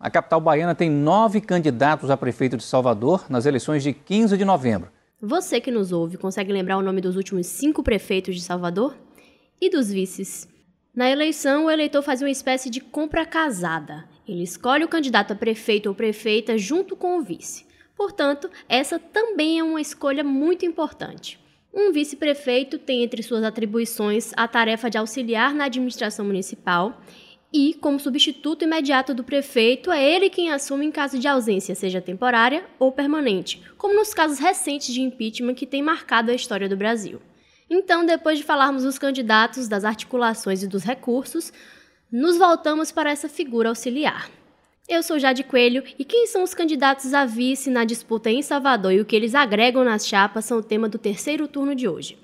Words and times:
A 0.00 0.08
capital 0.08 0.40
baiana 0.40 0.74
tem 0.74 0.88
nove 0.88 1.42
candidatos 1.42 2.08
a 2.08 2.16
prefeito 2.16 2.56
de 2.56 2.62
Salvador 2.62 3.26
nas 3.28 3.44
eleições 3.44 3.82
de 3.82 3.92
15 3.92 4.34
de 4.38 4.46
novembro. 4.46 4.90
Você 5.20 5.60
que 5.60 5.70
nos 5.70 5.92
ouve 5.92 6.16
consegue 6.16 6.50
lembrar 6.50 6.78
o 6.78 6.82
nome 6.82 7.02
dos 7.02 7.16
últimos 7.16 7.46
cinco 7.46 7.82
prefeitos 7.82 8.34
de 8.34 8.40
Salvador? 8.40 8.96
E 9.60 9.68
dos 9.68 9.92
vices? 9.92 10.48
Na 10.96 11.10
eleição, 11.10 11.66
o 11.66 11.70
eleitor 11.70 12.00
faz 12.00 12.22
uma 12.22 12.30
espécie 12.30 12.70
de 12.70 12.80
compra 12.80 13.26
casada. 13.26 14.06
Ele 14.26 14.42
escolhe 14.42 14.84
o 14.84 14.88
candidato 14.88 15.34
a 15.34 15.36
prefeito 15.36 15.90
ou 15.90 15.94
prefeita 15.94 16.56
junto 16.56 16.96
com 16.96 17.18
o 17.18 17.22
vice. 17.22 17.66
Portanto, 17.94 18.48
essa 18.70 18.98
também 18.98 19.58
é 19.58 19.62
uma 19.62 19.82
escolha 19.82 20.24
muito 20.24 20.64
importante. 20.64 21.38
Um 21.74 21.92
vice-prefeito 21.92 22.78
tem 22.78 23.04
entre 23.04 23.22
suas 23.22 23.44
atribuições 23.44 24.32
a 24.34 24.48
tarefa 24.48 24.88
de 24.88 24.96
auxiliar 24.96 25.52
na 25.52 25.64
administração 25.64 26.24
municipal 26.24 26.98
e, 27.52 27.74
como 27.74 27.98
substituto 27.98 28.64
imediato 28.64 29.12
do 29.12 29.24
prefeito, 29.24 29.90
é 29.90 30.02
ele 30.02 30.30
quem 30.30 30.52
assume 30.52 30.86
em 30.86 30.90
caso 30.90 31.18
de 31.18 31.26
ausência, 31.26 31.74
seja 31.74 32.00
temporária 32.00 32.64
ou 32.78 32.92
permanente, 32.92 33.60
como 33.76 33.94
nos 33.94 34.14
casos 34.14 34.38
recentes 34.38 34.94
de 34.94 35.00
impeachment 35.00 35.54
que 35.54 35.66
têm 35.66 35.82
marcado 35.82 36.30
a 36.30 36.34
história 36.34 36.68
do 36.68 36.76
Brasil. 36.76 37.20
Então, 37.68 38.06
depois 38.06 38.38
de 38.38 38.44
falarmos 38.44 38.84
dos 38.84 38.98
candidatos, 38.98 39.68
das 39.68 39.84
articulações 39.84 40.62
e 40.62 40.68
dos 40.68 40.84
recursos, 40.84 41.52
nos 42.10 42.36
voltamos 42.36 42.92
para 42.92 43.10
essa 43.10 43.28
figura 43.28 43.68
auxiliar. 43.68 44.28
Eu 44.88 45.04
sou 45.04 45.20
Jade 45.20 45.44
Coelho 45.44 45.84
e 45.96 46.04
quem 46.04 46.26
são 46.26 46.42
os 46.42 46.52
candidatos 46.52 47.14
a 47.14 47.24
vice 47.24 47.70
na 47.70 47.84
disputa 47.84 48.28
em 48.28 48.42
Salvador 48.42 48.92
e 48.92 49.00
o 49.00 49.04
que 49.04 49.14
eles 49.14 49.36
agregam 49.36 49.84
nas 49.84 50.06
chapas 50.06 50.44
são 50.44 50.58
o 50.58 50.62
tema 50.62 50.88
do 50.88 50.98
terceiro 50.98 51.46
turno 51.46 51.76
de 51.76 51.86
hoje. 51.86 52.18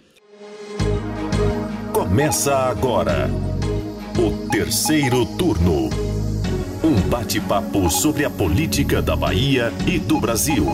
Começa 1.93 2.53
agora 2.57 3.29
o 4.19 4.49
terceiro 4.49 5.27
turno. 5.27 5.91
Um 6.83 7.09
bate-papo 7.11 7.91
sobre 7.91 8.25
a 8.25 8.31
política 8.31 9.03
da 9.03 9.15
Bahia 9.15 9.71
e 9.87 9.99
do 9.99 10.19
Brasil. 10.19 10.65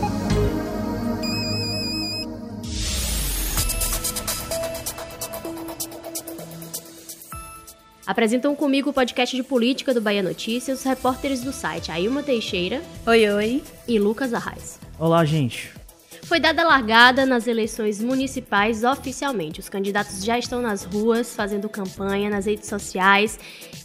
Apresentam 8.07 8.54
comigo 8.54 8.90
o 8.90 8.93
podcast 8.93 9.34
de 9.34 9.43
política 9.43 9.93
do 9.93 10.01
Bahia 10.01 10.23
Notícias 10.23 10.79
os 10.79 10.84
repórteres 10.84 11.43
do 11.43 11.52
site 11.52 11.90
Ailma 11.90 12.23
Teixeira. 12.23 12.80
Oi, 13.06 13.29
oi. 13.29 13.62
E 13.88 13.99
Lucas 13.99 14.32
Arraes. 14.32 14.79
Olá, 14.99 15.24
gente. 15.24 15.82
Foi 16.23 16.38
dada 16.40 16.62
largada 16.65 17.26
nas 17.26 17.46
eleições 17.46 18.01
municipais 18.01 18.84
oficialmente. 18.84 19.60
Os 19.60 19.68
candidatos 19.68 20.24
já 20.24 20.38
estão 20.38 20.62
nas 20.62 20.84
ruas 20.84 21.34
fazendo 21.34 21.68
campanha 21.68 22.30
nas 22.30 22.46
redes 22.46 22.68
sociais 22.68 23.38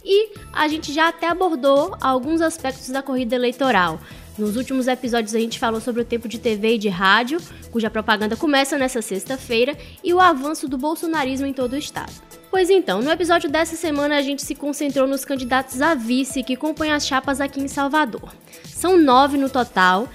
e 0.04 0.30
a 0.52 0.66
gente 0.68 0.92
já 0.92 1.08
até 1.08 1.28
abordou 1.28 1.96
alguns 2.00 2.40
aspectos 2.40 2.88
da 2.88 3.02
corrida 3.02 3.34
eleitoral. 3.34 4.00
Nos 4.38 4.56
últimos 4.56 4.86
episódios 4.86 5.34
a 5.34 5.40
gente 5.40 5.58
falou 5.58 5.80
sobre 5.80 6.02
o 6.02 6.04
tempo 6.04 6.28
de 6.28 6.38
TV 6.38 6.76
e 6.76 6.78
de 6.78 6.88
rádio, 6.88 7.40
cuja 7.72 7.90
propaganda 7.90 8.36
começa 8.36 8.78
nessa 8.78 9.02
sexta-feira, 9.02 9.76
e 10.02 10.14
o 10.14 10.20
avanço 10.20 10.68
do 10.68 10.78
bolsonarismo 10.78 11.44
em 11.44 11.52
todo 11.52 11.72
o 11.72 11.76
estado. 11.76 12.12
Pois 12.48 12.70
então, 12.70 13.02
no 13.02 13.10
episódio 13.10 13.50
dessa 13.50 13.74
semana 13.74 14.16
a 14.16 14.22
gente 14.22 14.42
se 14.42 14.54
concentrou 14.54 15.08
nos 15.08 15.24
candidatos 15.24 15.82
a 15.82 15.94
vice 15.94 16.44
que 16.44 16.56
compõem 16.56 16.92
as 16.92 17.04
chapas 17.04 17.40
aqui 17.40 17.60
em 17.60 17.66
Salvador. 17.66 18.32
São 18.64 18.96
nove 18.96 19.36
no 19.36 19.50
total, 19.50 20.08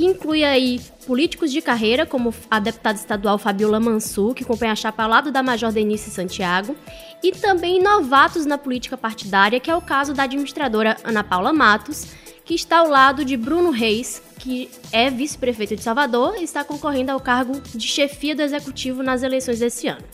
que 0.00 0.06
inclui 0.06 0.42
aí 0.42 0.80
políticos 1.06 1.52
de 1.52 1.60
carreira, 1.60 2.06
como 2.06 2.32
a 2.50 2.58
deputada 2.58 2.98
estadual 2.98 3.36
Fabiola 3.36 3.78
Mansur, 3.78 4.32
que 4.32 4.46
compõe 4.46 4.68
a 4.68 4.74
chapa 4.74 5.02
ao 5.02 5.10
lado 5.10 5.30
da 5.30 5.42
Major 5.42 5.70
Denise 5.70 6.10
Santiago, 6.10 6.74
e 7.22 7.32
também 7.32 7.82
novatos 7.82 8.46
na 8.46 8.56
política 8.56 8.96
partidária, 8.96 9.60
que 9.60 9.70
é 9.70 9.76
o 9.76 9.82
caso 9.82 10.14
da 10.14 10.22
administradora 10.22 10.96
Ana 11.04 11.22
Paula 11.22 11.52
Matos, 11.52 12.06
que 12.46 12.54
está 12.54 12.78
ao 12.78 12.88
lado 12.88 13.26
de 13.26 13.36
Bruno 13.36 13.70
Reis, 13.70 14.22
que 14.38 14.70
é 14.90 15.10
vice-prefeito 15.10 15.76
de 15.76 15.82
Salvador 15.82 16.34
e 16.38 16.44
está 16.44 16.64
concorrendo 16.64 17.12
ao 17.12 17.20
cargo 17.20 17.60
de 17.60 17.86
chefia 17.86 18.34
do 18.34 18.40
executivo 18.40 19.02
nas 19.02 19.22
eleições 19.22 19.58
desse 19.58 19.86
ano. 19.86 20.04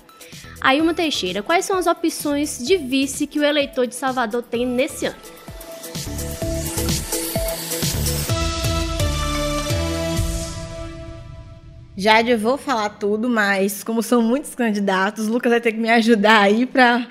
Ailma 0.60 0.94
Teixeira, 0.94 1.44
quais 1.44 1.64
são 1.64 1.78
as 1.78 1.86
opções 1.86 2.58
de 2.58 2.76
vice 2.76 3.24
que 3.24 3.38
o 3.38 3.44
eleitor 3.44 3.86
de 3.86 3.94
Salvador 3.94 4.42
tem 4.42 4.66
nesse 4.66 5.06
ano? 5.06 5.16
Jade, 11.98 12.30
eu 12.30 12.38
vou 12.38 12.58
falar 12.58 12.90
tudo, 12.90 13.26
mas 13.26 13.82
como 13.82 14.02
são 14.02 14.20
muitos 14.20 14.54
candidatos, 14.54 15.28
o 15.28 15.32
Lucas 15.32 15.50
vai 15.50 15.60
ter 15.62 15.72
que 15.72 15.78
me 15.78 15.88
ajudar 15.88 16.40
aí 16.40 16.66
para 16.66 17.08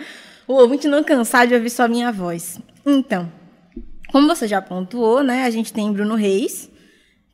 o 0.47 0.53
ouvinte 0.53 0.87
não 0.87 1.03
cansar 1.03 1.47
de 1.47 1.55
ouvir 1.55 1.71
só 1.71 1.87
minha 1.87 2.11
voz. 2.11 2.59
Então, 2.85 3.31
como 4.11 4.27
você 4.27 4.47
já 4.47 4.61
pontuou, 4.61 5.23
né, 5.23 5.43
a 5.43 5.49
gente 5.49 5.73
tem 5.73 5.91
Bruno 5.91 6.13
Reis, 6.13 6.69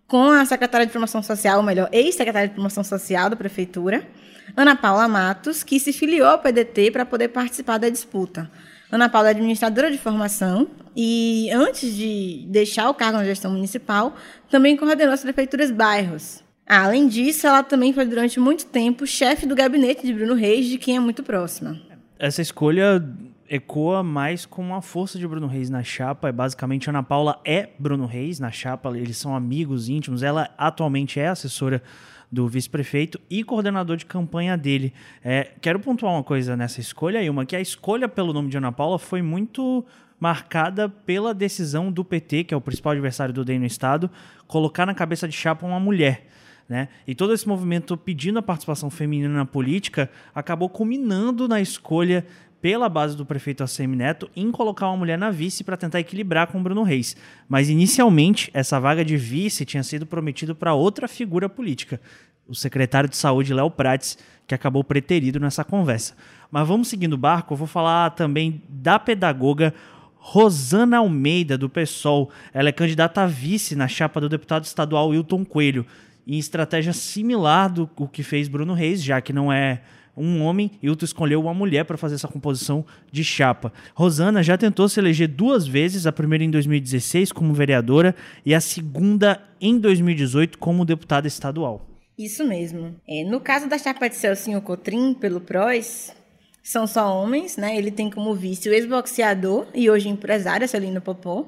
com 0.08 0.32
a 0.32 0.46
secretária 0.46 0.86
de 0.86 0.94
Promoção 0.94 1.22
Social, 1.22 1.58
ou 1.58 1.64
melhor, 1.64 1.90
ex-secretária 1.92 2.48
de 2.48 2.54
Promoção 2.54 2.86
Social 2.86 3.30
da 3.30 3.36
Prefeitura, 3.36 4.08
Ana 4.56 4.74
Paula 4.74 5.10
Matos, 5.10 5.62
que 5.62 5.78
se 5.78 5.92
filiou 5.92 6.28
ao 6.28 6.40
PDT 6.40 6.90
para 6.92 7.06
poder 7.06 7.28
participar 7.28 7.78
da 7.78 7.90
disputa. 7.90 8.50
Ana 8.90 9.10
Paula 9.10 9.28
é 9.28 9.32
administradora 9.32 9.92
de 9.92 9.98
formação 9.98 10.70
e, 10.96 11.50
antes 11.52 11.94
de 11.94 12.46
deixar 12.48 12.90
o 12.90 12.94
cargo 12.94 13.18
na 13.18 13.26
gestão 13.26 13.52
municipal, 13.52 14.16
também 14.50 14.78
coordenou 14.78 15.14
as 15.14 15.22
prefeituras 15.22 15.70
bairros. 15.70 16.42
Além 16.72 17.10
disso, 17.10 17.46
ela 17.46 17.62
também 17.64 17.92
foi 17.92 18.06
durante 18.06 18.40
muito 18.40 18.66
tempo 18.66 19.06
chefe 19.06 19.46
do 19.46 19.54
gabinete 19.54 20.08
de 20.08 20.14
Bruno 20.14 20.34
Reis, 20.34 20.68
de 20.68 20.78
quem 20.78 20.96
é 20.96 21.02
muito 21.02 21.22
próxima. 21.22 21.78
Essa 22.18 22.42
escolha 22.42 23.06
ecoa 23.50 24.02
mais 24.02 24.46
com 24.46 24.74
a 24.74 24.82
força 24.82 25.20
de 25.20 25.28
Bruno 25.28 25.48
Reis 25.48 25.70
na 25.70 25.84
chapa. 25.84 26.30
É 26.30 26.32
basicamente, 26.32 26.90
Ana 26.90 27.04
Paula 27.04 27.42
é 27.44 27.68
Bruno 27.78 28.06
Reis 28.06 28.40
na 28.40 28.52
chapa, 28.52 28.98
eles 28.98 29.18
são 29.18 29.36
amigos 29.36 29.90
íntimos. 29.90 30.24
Ela 30.24 30.50
atualmente 30.58 31.20
é 31.20 31.28
assessora 31.28 31.84
do 32.32 32.48
vice-prefeito 32.48 33.20
e 33.30 33.44
coordenador 33.44 33.98
de 33.98 34.06
campanha 34.06 34.58
dele. 34.58 34.94
É, 35.22 35.52
quero 35.60 35.78
pontuar 35.78 36.14
uma 36.14 36.24
coisa 36.24 36.56
nessa 36.56 36.80
escolha, 36.80 37.22
Ilma, 37.22 37.46
que 37.46 37.58
a 37.58 37.60
escolha 37.60 38.08
pelo 38.08 38.32
nome 38.32 38.48
de 38.48 38.56
Ana 38.56 38.72
Paula 38.72 38.98
foi 38.98 39.22
muito 39.22 39.86
marcada 40.18 40.88
pela 40.88 41.34
decisão 41.34 41.92
do 41.92 42.06
PT, 42.06 42.46
que 42.46 42.54
é 42.54 42.58
o 42.58 42.62
principal 42.62 42.94
adversário 42.94 43.34
do 43.34 43.44
DEM 43.44 43.60
no 43.60 43.66
Estado, 43.66 44.10
colocar 44.48 44.86
na 44.86 44.94
cabeça 44.94 45.28
de 45.28 45.36
chapa 45.36 45.66
uma 45.66 45.78
mulher. 45.78 46.32
Né? 46.72 46.88
E 47.06 47.14
todo 47.14 47.34
esse 47.34 47.46
movimento 47.46 47.98
pedindo 47.98 48.40
a 48.40 48.42
participação 48.42 48.90
feminina 48.90 49.34
na 49.34 49.46
política 49.46 50.10
acabou 50.34 50.70
culminando 50.70 51.46
na 51.46 51.60
escolha 51.60 52.26
pela 52.62 52.88
base 52.88 53.18
do 53.18 53.26
prefeito 53.26 53.62
ACM 53.62 53.94
Neto 53.94 54.32
em 54.34 54.50
colocar 54.52 54.88
uma 54.88 54.96
mulher 54.96 55.18
na 55.18 55.30
vice 55.30 55.66
para 55.66 55.76
tentar 55.76 56.00
equilibrar 56.00 56.48
com 56.48 56.62
o 56.62 56.64
Bruno 56.64 56.84
Reis. 56.84 57.14
Mas 57.50 57.68
inicialmente 57.68 58.50
essa 58.54 58.80
vaga 58.80 59.04
de 59.04 59.18
vice 59.18 59.66
tinha 59.66 59.84
sido 59.84 60.06
prometida 60.06 60.56
para 60.56 60.74
outra 60.74 61.10
figura 61.10 61.50
política, 61.50 62.00
o 62.48 62.56
secretário 62.56 63.10
de 63.10 63.18
Saúde 63.18 63.54
Léo 63.54 63.70
Prates, 63.70 64.18
que 64.48 64.56
acabou 64.56 64.82
preterido 64.82 65.42
nessa 65.42 65.66
conversa. 65.66 66.16
Mas 66.50 66.66
vamos 66.66 66.88
seguindo 66.88 67.14
o 67.16 67.18
barco, 67.18 67.54
eu 67.54 67.58
vou 67.58 67.68
falar 67.68 68.12
também 68.12 68.64
da 68.70 68.98
pedagoga 68.98 69.74
Rosana 70.16 71.00
Almeida, 71.00 71.58
do 71.58 71.68
PSOL. 71.68 72.30
Ela 72.54 72.70
é 72.70 72.72
candidata 72.72 73.24
a 73.24 73.28
vice 73.28 73.76
na 73.76 73.90
chapa 73.90 74.22
do 74.22 74.30
deputado 74.30 74.64
estadual 74.64 75.10
Wilton 75.10 75.44
Coelho, 75.44 75.86
em 76.28 76.38
estratégia 76.38 76.94
similar 76.94 77.72
do 77.72 77.88
que 78.08 78.24
fez 78.24 78.48
Bruno 78.48 78.74
Reis, 78.74 79.04
já 79.04 79.20
que 79.22 79.34
não 79.34 79.52
é 79.52 79.82
um 80.16 80.42
homem 80.44 80.72
e 80.82 80.90
outro 80.90 81.06
escolheu 81.06 81.42
uma 81.42 81.54
mulher 81.54 81.86
para 81.86 81.98
fazer 81.98 82.16
essa 82.16 82.28
composição 82.28 82.86
de 83.12 83.24
chapa. 83.24 83.72
Rosana 83.96 84.44
já 84.44 84.58
tentou 84.58 84.88
se 84.90 85.00
eleger 85.00 85.28
duas 85.28 85.68
vezes, 85.68 86.06
a 86.06 86.12
primeira 86.12 86.44
em 86.44 86.52
2016 86.52 87.32
como 87.32 87.54
vereadora 87.54 88.16
e 88.46 88.54
a 88.54 88.62
segunda 88.62 89.42
em 89.60 89.80
2018 89.80 90.58
como 90.58 90.86
deputada 90.86 91.28
estadual. 91.28 91.88
Isso 92.18 92.46
mesmo. 92.46 92.96
É, 93.08 93.24
no 93.24 93.40
caso 93.40 93.68
da 93.68 93.78
chapa 93.78 94.08
de 94.08 94.16
Celcinho 94.16 94.62
Cotrim, 94.62 95.14
pelo 95.14 95.42
PROS, 95.42 96.14
são 96.62 96.86
só 96.86 97.18
homens, 97.18 97.58
né? 97.58 97.76
Ele 97.76 97.90
tem 97.90 98.10
como 98.10 98.36
vice 98.36 98.70
o 98.70 98.74
ex-boxeador 98.74 99.66
e 99.74 99.90
hoje 99.90 100.10
empresário 100.10 100.68
Celino 100.68 101.02
Popó, 101.02 101.46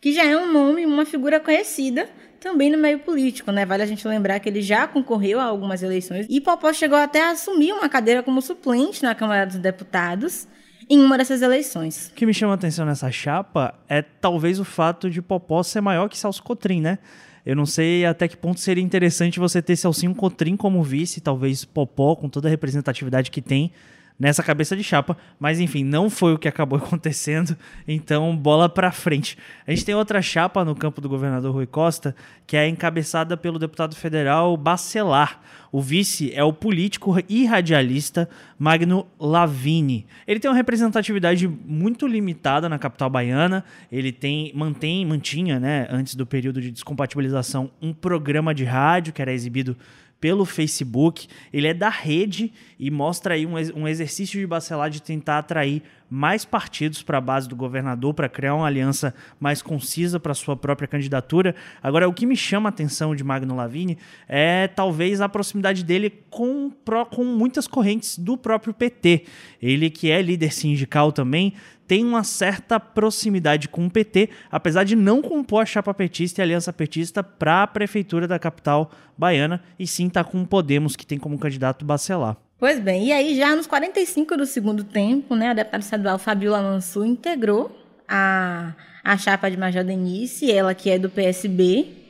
que 0.00 0.12
já 0.12 0.24
é 0.24 0.36
um 0.36 0.52
nome, 0.52 0.86
uma 0.86 1.04
figura 1.04 1.40
conhecida 1.40 2.08
também 2.44 2.70
no 2.70 2.76
meio 2.76 2.98
político, 2.98 3.50
né? 3.50 3.64
Vale 3.64 3.82
a 3.82 3.86
gente 3.86 4.06
lembrar 4.06 4.38
que 4.38 4.46
ele 4.46 4.60
já 4.60 4.86
concorreu 4.86 5.40
a 5.40 5.44
algumas 5.44 5.82
eleições 5.82 6.26
e 6.28 6.42
Popó 6.42 6.70
chegou 6.74 6.98
até 6.98 7.22
a 7.22 7.30
assumir 7.30 7.72
uma 7.72 7.88
cadeira 7.88 8.22
como 8.22 8.42
suplente 8.42 9.02
na 9.02 9.14
Câmara 9.14 9.46
dos 9.46 9.56
Deputados 9.56 10.46
em 10.90 11.00
uma 11.00 11.16
dessas 11.16 11.40
eleições. 11.40 12.10
O 12.12 12.14
que 12.14 12.26
me 12.26 12.34
chama 12.34 12.52
a 12.52 12.56
atenção 12.56 12.84
nessa 12.84 13.10
chapa 13.10 13.74
é 13.88 14.02
talvez 14.02 14.60
o 14.60 14.64
fato 14.64 15.08
de 15.08 15.22
Popó 15.22 15.62
ser 15.62 15.80
maior 15.80 16.06
que 16.06 16.18
Celso 16.18 16.42
Cotrim, 16.42 16.82
né? 16.82 16.98
Eu 17.46 17.56
não 17.56 17.64
sei 17.64 18.04
até 18.04 18.28
que 18.28 18.36
ponto 18.36 18.60
seria 18.60 18.84
interessante 18.84 19.40
você 19.40 19.62
ter 19.62 19.74
Celcinho 19.74 20.14
Cotrim 20.14 20.54
como 20.54 20.82
vice, 20.82 21.22
talvez 21.22 21.64
Popó, 21.64 22.14
com 22.14 22.28
toda 22.28 22.46
a 22.46 22.50
representatividade 22.50 23.30
que 23.30 23.40
tem, 23.40 23.72
nessa 24.18 24.42
cabeça 24.42 24.76
de 24.76 24.84
chapa, 24.84 25.16
mas 25.38 25.58
enfim, 25.58 25.82
não 25.82 26.08
foi 26.08 26.34
o 26.34 26.38
que 26.38 26.48
acabou 26.48 26.78
acontecendo, 26.82 27.56
então 27.86 28.36
bola 28.36 28.68
para 28.68 28.92
frente. 28.92 29.36
A 29.66 29.70
gente 29.70 29.84
tem 29.84 29.94
outra 29.94 30.22
chapa 30.22 30.64
no 30.64 30.74
campo 30.74 31.00
do 31.00 31.08
governador 31.08 31.52
Rui 31.52 31.66
Costa, 31.66 32.14
que 32.46 32.56
é 32.56 32.68
encabeçada 32.68 33.36
pelo 33.36 33.58
deputado 33.58 33.96
federal 33.96 34.56
Bacelar. 34.56 35.40
O 35.72 35.80
vice 35.80 36.32
é 36.32 36.44
o 36.44 36.52
político 36.52 37.16
e 37.28 37.44
radialista 37.46 38.28
Magno 38.56 39.08
Lavini. 39.18 40.06
Ele 40.24 40.38
tem 40.38 40.48
uma 40.48 40.56
representatividade 40.56 41.48
muito 41.48 42.06
limitada 42.06 42.68
na 42.68 42.78
capital 42.78 43.10
baiana. 43.10 43.64
Ele 43.90 44.12
tem 44.12 44.52
mantém 44.54 45.04
mantinha, 45.04 45.58
né, 45.58 45.88
antes 45.90 46.14
do 46.14 46.24
período 46.24 46.60
de 46.60 46.70
descompatibilização, 46.70 47.70
um 47.82 47.92
programa 47.92 48.54
de 48.54 48.64
rádio 48.64 49.12
que 49.12 49.20
era 49.20 49.32
exibido 49.32 49.76
pelo 50.20 50.44
Facebook. 50.44 51.26
Ele 51.52 51.66
é 51.66 51.74
da 51.74 51.88
rede 51.88 52.52
e 52.78 52.90
mostra 52.90 53.34
aí 53.34 53.46
um, 53.46 53.54
um 53.76 53.88
exercício 53.88 54.40
de 54.40 54.46
Bacelar 54.46 54.90
de 54.90 55.02
tentar 55.02 55.38
atrair 55.38 55.82
mais 56.08 56.44
partidos 56.44 57.02
para 57.02 57.18
a 57.18 57.20
base 57.20 57.48
do 57.48 57.56
governador, 57.56 58.14
para 58.14 58.28
criar 58.28 58.54
uma 58.54 58.66
aliança 58.66 59.14
mais 59.40 59.60
concisa 59.60 60.20
para 60.20 60.32
sua 60.32 60.56
própria 60.56 60.86
candidatura. 60.86 61.54
Agora, 61.82 62.08
o 62.08 62.12
que 62.12 62.24
me 62.24 62.36
chama 62.36 62.68
a 62.68 62.70
atenção 62.70 63.16
de 63.16 63.24
Magno 63.24 63.56
Lavini 63.56 63.98
é 64.28 64.68
talvez 64.68 65.20
a 65.20 65.28
proximidade 65.28 65.82
dele 65.82 66.10
com, 66.30 66.70
com 67.10 67.24
muitas 67.24 67.66
correntes 67.66 68.18
do 68.18 68.36
próprio 68.36 68.72
PT. 68.72 69.24
Ele 69.60 69.90
que 69.90 70.10
é 70.10 70.22
líder 70.22 70.52
sindical 70.52 71.10
também, 71.10 71.54
tem 71.86 72.04
uma 72.04 72.24
certa 72.24 72.80
proximidade 72.80 73.68
com 73.68 73.86
o 73.86 73.90
PT, 73.90 74.30
apesar 74.50 74.84
de 74.84 74.96
não 74.96 75.20
compor 75.20 75.62
a 75.62 75.66
chapa 75.66 75.92
petista 75.92 76.40
e 76.40 76.42
a 76.42 76.44
aliança 76.44 76.72
petista 76.72 77.22
para 77.22 77.62
a 77.62 77.66
prefeitura 77.66 78.26
da 78.26 78.38
capital 78.38 78.90
baiana, 79.16 79.62
e 79.78 79.86
sim 79.86 80.06
está 80.06 80.24
com 80.24 80.42
o 80.42 80.46
Podemos, 80.46 80.96
que 80.96 81.06
tem 81.06 81.18
como 81.18 81.38
candidato 81.38 81.84
Bacelar. 81.84 82.36
Pois 82.58 82.80
bem, 82.80 83.08
e 83.08 83.12
aí 83.12 83.36
já 83.36 83.54
nos 83.54 83.66
45 83.66 84.36
do 84.36 84.46
segundo 84.46 84.84
tempo, 84.84 85.34
né, 85.34 85.48
a 85.48 85.54
deputada 85.54 85.82
estadual 85.82 86.18
Fabiola 86.18 86.62
Mansur 86.62 87.04
integrou 87.04 87.70
a, 88.08 88.72
a 89.02 89.16
chapa 89.18 89.50
de 89.50 89.56
Major 89.56 89.84
Denise, 89.84 90.50
ela 90.50 90.74
que 90.74 90.88
é 90.88 90.98
do 90.98 91.10
PSB, 91.10 92.04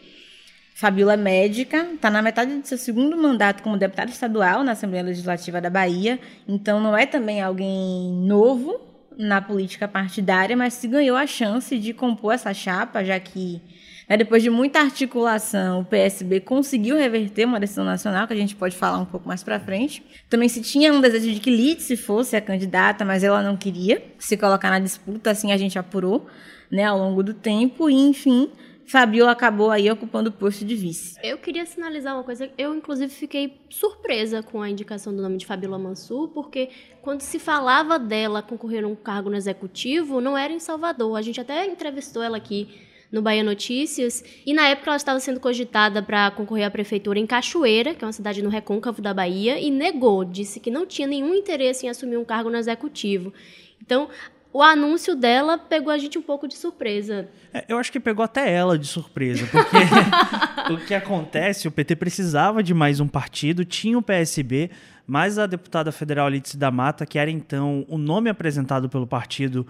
Fabiola 0.75 1.15
é 1.15 1.17
médica, 1.17 1.89
está 1.95 2.11
na 2.11 2.21
metade 2.21 2.53
do 2.53 2.67
seu 2.67 2.77
segundo 2.77 3.17
mandato 3.17 3.63
como 3.63 3.77
deputada 3.77 4.11
estadual 4.11 4.63
na 4.63 4.73
Assembleia 4.73 5.05
Legislativa 5.05 5.61
da 5.61 5.71
Bahia, 5.71 6.19
então 6.47 6.81
não 6.81 6.97
é 6.97 7.07
também 7.07 7.41
alguém 7.41 8.13
novo, 8.13 8.94
na 9.19 9.41
política 9.41 9.87
partidária, 9.87 10.57
mas 10.57 10.75
se 10.75 10.89
ganhou 10.89 11.17
a 11.17 11.27
chance 11.27 11.79
de 11.79 11.93
compor 11.93 12.35
essa 12.35 12.53
chapa, 12.53 13.05
já 13.05 13.19
que 13.19 13.61
né, 14.09 14.17
depois 14.17 14.43
de 14.43 14.51
muita 14.51 14.81
articulação, 14.81 15.81
o 15.81 15.85
PSB 15.85 16.41
conseguiu 16.41 16.97
reverter 16.97 17.47
uma 17.47 17.59
decisão 17.59 17.85
nacional, 17.85 18.27
que 18.27 18.35
a 18.35 18.37
gente 18.37 18.55
pode 18.55 18.77
falar 18.77 18.99
um 18.99 19.05
pouco 19.05 19.27
mais 19.27 19.43
para 19.43 19.59
frente. 19.59 20.05
Também 20.29 20.49
se 20.49 20.61
tinha 20.61 20.93
um 20.93 21.01
desejo 21.01 21.33
de 21.33 21.41
que 21.41 21.51
Litsi 21.51 21.97
fosse 21.97 22.37
a 22.37 22.41
candidata, 22.41 23.05
mas 23.05 23.25
ela 23.25 23.43
não 23.43 23.57
queria 23.57 24.05
se 24.19 24.37
colocar 24.37 24.71
na 24.71 24.79
disputa, 24.79 25.31
assim 25.31 25.53
a 25.53 25.57
gente 25.57 25.79
apurou 25.79 26.27
né, 26.71 26.85
ao 26.85 26.99
longo 26.99 27.23
do 27.23 27.33
tempo, 27.33 27.89
e 27.89 27.95
enfim, 27.95 28.51
Fabiola 28.87 29.33
acabou 29.33 29.71
aí 29.71 29.91
ocupando 29.91 30.31
o 30.31 30.33
posto 30.33 30.65
de 30.65 30.75
vice. 30.75 31.19
Eu 31.23 31.39
queria 31.39 31.65
sinalizar 31.65 32.15
uma 32.15 32.23
coisa. 32.23 32.51
Eu, 32.57 32.75
inclusive, 32.75 33.13
fiquei 33.13 33.59
surpresa 33.71 34.43
com 34.43 34.61
a 34.61 34.69
indicação 34.69 35.15
do 35.15 35.23
nome 35.23 35.39
de 35.39 35.47
Fabiola 35.47 35.79
Mansur, 35.79 36.29
porque 36.29 36.69
quando 37.01 37.23
se 37.23 37.39
falava 37.39 37.99
dela 37.99 38.43
concorrer 38.43 38.85
a 38.85 38.89
um 38.89 38.95
cargo 38.95 39.31
no 39.31 39.37
executivo, 39.37 40.21
não 40.21 40.37
era 40.37 40.53
em 40.53 40.59
Salvador. 40.59 41.17
A 41.17 41.23
gente 41.23 41.41
até 41.41 41.67
entrevistou 41.67 42.23
ela 42.23 42.37
aqui 42.37 42.69
no 43.15 43.23
Bahia 43.23 43.45
Notícias, 43.45 44.25
e 44.45 44.53
na 44.53 44.67
época 44.67 44.91
ela 44.91 44.97
estava 44.97 45.21
sendo 45.21 45.39
cogitada 45.39 46.03
para 46.03 46.33
concorrer 46.33 46.67
à 46.67 46.71
prefeitura 46.71 47.17
em 47.17 47.27
Cachoeira, 47.27 47.95
que 47.95 48.05
é 48.05 48.07
uma 48.07 48.13
cidade 48.13 48.43
no 48.43 48.49
recôncavo 48.49 49.01
da 49.01 49.15
Bahia, 49.15 49.57
e 49.61 49.71
negou, 49.71 50.25
disse 50.25 50.59
que 50.59 50.69
não 50.69 50.85
tinha 50.85 51.07
nenhum 51.07 51.33
interesse 51.33 51.87
em 51.87 51.89
assumir 51.89 52.17
um 52.17 52.25
cargo 52.25 52.51
no 52.51 52.57
executivo. 52.57 53.33
Então, 53.81 54.09
o 54.55 54.63
anúncio 54.63 55.17
dela 55.17 55.59
pegou 55.59 55.93
a 55.93 55.99
gente 55.99 56.17
um 56.17 56.23
pouco 56.23 56.47
de 56.47 56.55
surpresa. 56.55 57.29
É, 57.53 57.65
eu 57.69 57.77
acho 57.77 57.91
que 57.91 57.99
pegou 57.99 58.25
até 58.25 58.55
ela 58.55 58.79
de 58.79 58.87
surpresa, 58.87 59.45
porque 59.51 59.77
o 60.73 60.87
que 60.87 60.95
acontece, 60.95 61.67
o 61.67 61.73
PT 61.73 61.97
precisava 61.97 62.63
de 62.63 62.73
mais 62.73 63.01
um 63.01 63.09
partido, 63.09 63.65
tinha 63.65 63.99
o 63.99 64.03
PSB, 64.03 64.71
mas 65.05 65.41
a 65.41 65.47
deputada 65.47 65.91
federal 65.91 66.29
Alice 66.29 66.57
da 66.57 66.71
Mata, 66.71 67.05
que 67.05 67.19
era 67.19 67.33
então 67.33 67.85
o 67.89 67.99
nome 67.99 68.31
apresentado 68.31 68.89
pelo 68.89 69.09
partido 69.09 69.67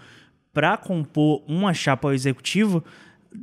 para 0.53 0.77
compor 0.77 1.43
uma 1.49 1.73
chapa 1.73 2.09
ao 2.09 2.13
executivo, 2.13 2.85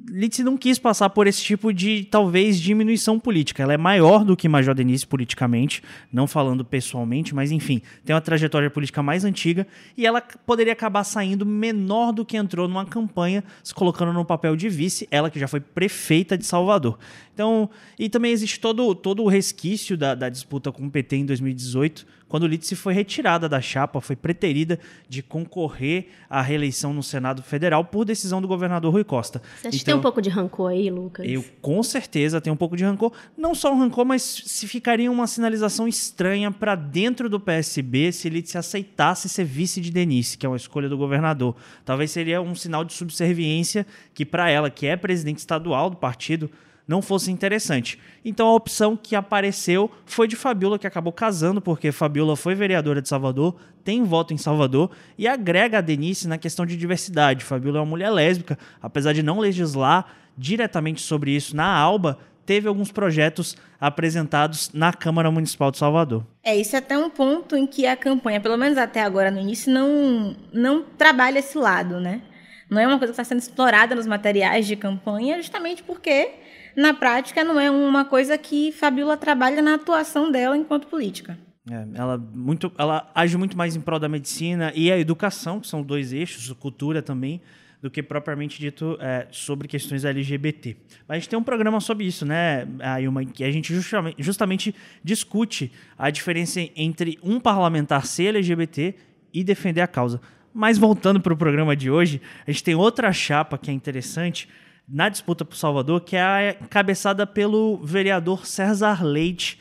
Litsi 0.09 0.41
não 0.41 0.55
quis 0.55 0.79
passar 0.79 1.09
por 1.09 1.27
esse 1.27 1.43
tipo 1.43 1.73
de, 1.73 2.05
talvez, 2.05 2.59
diminuição 2.59 3.19
política. 3.19 3.61
Ela 3.61 3.73
é 3.73 3.77
maior 3.77 4.23
do 4.23 4.37
que 4.37 4.47
Major 4.47 4.73
Denise 4.73 5.05
politicamente, 5.05 5.83
não 6.11 6.27
falando 6.27 6.63
pessoalmente, 6.63 7.35
mas 7.35 7.51
enfim, 7.51 7.81
tem 8.05 8.15
uma 8.15 8.21
trajetória 8.21 8.69
política 8.69 9.03
mais 9.03 9.25
antiga 9.25 9.67
e 9.97 10.05
ela 10.05 10.21
poderia 10.21 10.71
acabar 10.71 11.03
saindo 11.03 11.45
menor 11.45 12.13
do 12.13 12.23
que 12.23 12.37
entrou 12.37 12.69
numa 12.69 12.85
campanha, 12.85 13.43
se 13.61 13.73
colocando 13.73 14.13
no 14.13 14.23
papel 14.23 14.55
de 14.55 14.69
vice, 14.69 15.07
ela 15.11 15.29
que 15.29 15.39
já 15.39 15.47
foi 15.47 15.59
prefeita 15.59 16.37
de 16.37 16.45
Salvador. 16.45 16.97
Então, 17.33 17.69
e 17.99 18.07
também 18.07 18.31
existe 18.31 18.59
todo, 18.59 18.95
todo 18.95 19.23
o 19.23 19.27
resquício 19.27 19.97
da, 19.97 20.15
da 20.15 20.29
disputa 20.29 20.71
com 20.71 20.85
o 20.85 20.91
PT 20.91 21.17
em 21.17 21.25
2018, 21.25 22.05
quando 22.31 22.47
Litsi 22.47 22.77
foi 22.77 22.93
retirada 22.93 23.49
da 23.49 23.59
chapa, 23.59 23.99
foi 23.99 24.15
preterida 24.15 24.79
de 25.09 25.21
concorrer 25.21 26.07
à 26.29 26.41
reeleição 26.41 26.93
no 26.93 27.03
Senado 27.03 27.43
Federal 27.43 27.83
por 27.83 28.05
decisão 28.05 28.41
do 28.41 28.47
governador 28.47 28.93
Rui 28.93 29.03
Costa. 29.03 29.41
Você 29.41 29.67
acha 29.67 29.67
então, 29.67 29.79
que 29.79 29.83
tem 29.83 29.93
um 29.93 30.01
pouco 30.01 30.21
de 30.21 30.29
rancor 30.29 30.71
aí, 30.71 30.89
Lucas? 30.89 31.25
Eu 31.27 31.43
com 31.61 31.83
certeza 31.83 32.39
tenho 32.39 32.53
um 32.53 32.57
pouco 32.57 32.77
de 32.77 32.85
rancor. 32.85 33.11
Não 33.37 33.53
só 33.53 33.73
um 33.73 33.77
rancor, 33.77 34.05
mas 34.05 34.21
se 34.21 34.65
ficaria 34.65 35.11
uma 35.11 35.27
sinalização 35.27 35.89
estranha 35.89 36.49
para 36.49 36.73
dentro 36.73 37.29
do 37.29 37.37
PSB 37.37 38.13
se 38.13 38.29
Litsi 38.29 38.57
aceitasse 38.57 39.27
ser 39.27 39.43
vice 39.43 39.81
de 39.81 39.91
Denise, 39.91 40.37
que 40.37 40.45
é 40.45 40.49
uma 40.49 40.55
escolha 40.55 40.87
do 40.87 40.97
governador. 40.97 41.53
Talvez 41.83 42.11
seria 42.11 42.41
um 42.41 42.55
sinal 42.55 42.85
de 42.85 42.93
subserviência 42.93 43.85
que 44.13 44.25
para 44.25 44.49
ela, 44.49 44.69
que 44.69 44.87
é 44.87 44.95
presidente 44.95 45.39
estadual 45.39 45.89
do 45.89 45.97
partido, 45.97 46.49
não 46.87 47.01
fosse 47.01 47.31
interessante. 47.31 47.99
Então 48.23 48.47
a 48.47 48.53
opção 48.53 48.97
que 48.97 49.15
apareceu 49.15 49.89
foi 50.05 50.27
de 50.27 50.35
Fabiola, 50.35 50.79
que 50.79 50.87
acabou 50.87 51.13
casando, 51.13 51.61
porque 51.61 51.91
Fabiola 51.91 52.35
foi 52.35 52.55
vereadora 52.55 53.01
de 53.01 53.09
Salvador, 53.09 53.55
tem 53.83 54.03
voto 54.03 54.33
em 54.33 54.37
Salvador 54.37 54.91
e 55.17 55.27
agrega 55.27 55.79
a 55.79 55.81
Denise 55.81 56.27
na 56.27 56.37
questão 56.37 56.65
de 56.65 56.77
diversidade. 56.77 57.43
Fabiola 57.43 57.79
é 57.79 57.81
uma 57.81 57.89
mulher 57.89 58.09
lésbica, 58.09 58.57
apesar 58.81 59.13
de 59.13 59.23
não 59.23 59.39
legislar 59.39 60.05
diretamente 60.37 61.01
sobre 61.01 61.31
isso 61.31 61.55
na 61.55 61.65
ALBA, 61.65 62.17
teve 62.45 62.67
alguns 62.67 62.91
projetos 62.91 63.55
apresentados 63.79 64.71
na 64.73 64.91
Câmara 64.91 65.31
Municipal 65.31 65.71
de 65.71 65.77
Salvador. 65.77 66.25
É, 66.43 66.55
isso 66.55 66.75
é 66.75 66.79
até 66.79 66.97
um 66.97 67.09
ponto 67.09 67.55
em 67.55 67.65
que 67.65 67.85
a 67.85 67.95
campanha, 67.95 68.41
pelo 68.41 68.57
menos 68.57 68.77
até 68.77 69.01
agora 69.01 69.31
no 69.31 69.39
início, 69.39 69.71
não, 69.71 70.35
não 70.51 70.83
trabalha 70.83 71.39
esse 71.39 71.57
lado, 71.57 71.99
né? 71.99 72.21
Não 72.69 72.79
é 72.79 72.87
uma 72.87 72.97
coisa 72.97 73.13
que 73.13 73.19
está 73.19 73.23
sendo 73.23 73.39
explorada 73.39 73.95
nos 73.95 74.07
materiais 74.07 74.65
de 74.65 74.75
campanha, 74.75 75.37
justamente 75.37 75.83
porque 75.83 76.31
na 76.75 76.93
prática 76.93 77.43
não 77.43 77.59
é 77.59 77.69
uma 77.69 78.05
coisa 78.05 78.37
que 78.37 78.71
Fabiola 78.71 79.17
trabalha 79.17 79.61
na 79.61 79.75
atuação 79.75 80.31
dela 80.31 80.57
enquanto 80.57 80.87
política. 80.87 81.37
É, 81.69 81.87
ela, 81.93 82.17
muito, 82.17 82.71
ela 82.77 83.09
age 83.13 83.37
muito 83.37 83.55
mais 83.55 83.75
em 83.75 83.81
prol 83.81 83.99
da 83.99 84.09
medicina 84.09 84.71
e 84.75 84.91
a 84.91 84.97
educação, 84.97 85.59
que 85.59 85.67
são 85.67 85.83
dois 85.83 86.11
eixos, 86.11 86.51
cultura 86.53 87.01
também, 87.01 87.39
do 87.81 87.89
que 87.89 88.01
propriamente 88.01 88.59
dito 88.59 88.97
é, 88.99 89.27
sobre 89.31 89.67
questões 89.67 90.05
LGBT. 90.05 90.77
Mas 91.07 91.15
a 91.15 91.19
gente 91.19 91.29
tem 91.29 91.39
um 91.39 91.43
programa 91.43 91.79
sobre 91.79 92.05
isso, 92.05 92.25
né, 92.25 92.67
Ailma, 92.79 93.25
que 93.25 93.43
a 93.43 93.51
gente 93.51 93.73
justamente, 93.73 94.15
justamente 94.21 94.75
discute 95.03 95.71
a 95.97 96.09
diferença 96.09 96.59
entre 96.75 97.17
um 97.23 97.39
parlamentar 97.39 98.05
ser 98.05 98.35
LGBT 98.35 98.95
e 99.33 99.43
defender 99.43 99.81
a 99.81 99.87
causa. 99.87 100.21
Mas 100.53 100.77
voltando 100.77 101.19
para 101.19 101.33
o 101.33 101.37
programa 101.37 101.75
de 101.75 101.89
hoje, 101.89 102.21
a 102.45 102.51
gente 102.51 102.63
tem 102.63 102.75
outra 102.75 103.11
chapa 103.13 103.57
que 103.57 103.71
é 103.71 103.73
interessante, 103.73 104.47
na 104.91 105.07
disputa 105.07 105.45
por 105.45 105.55
Salvador, 105.55 106.01
que 106.01 106.17
é 106.17 106.57
cabeçada 106.69 107.25
pelo 107.25 107.77
vereador 107.77 108.45
César 108.45 109.03
Leite, 109.03 109.57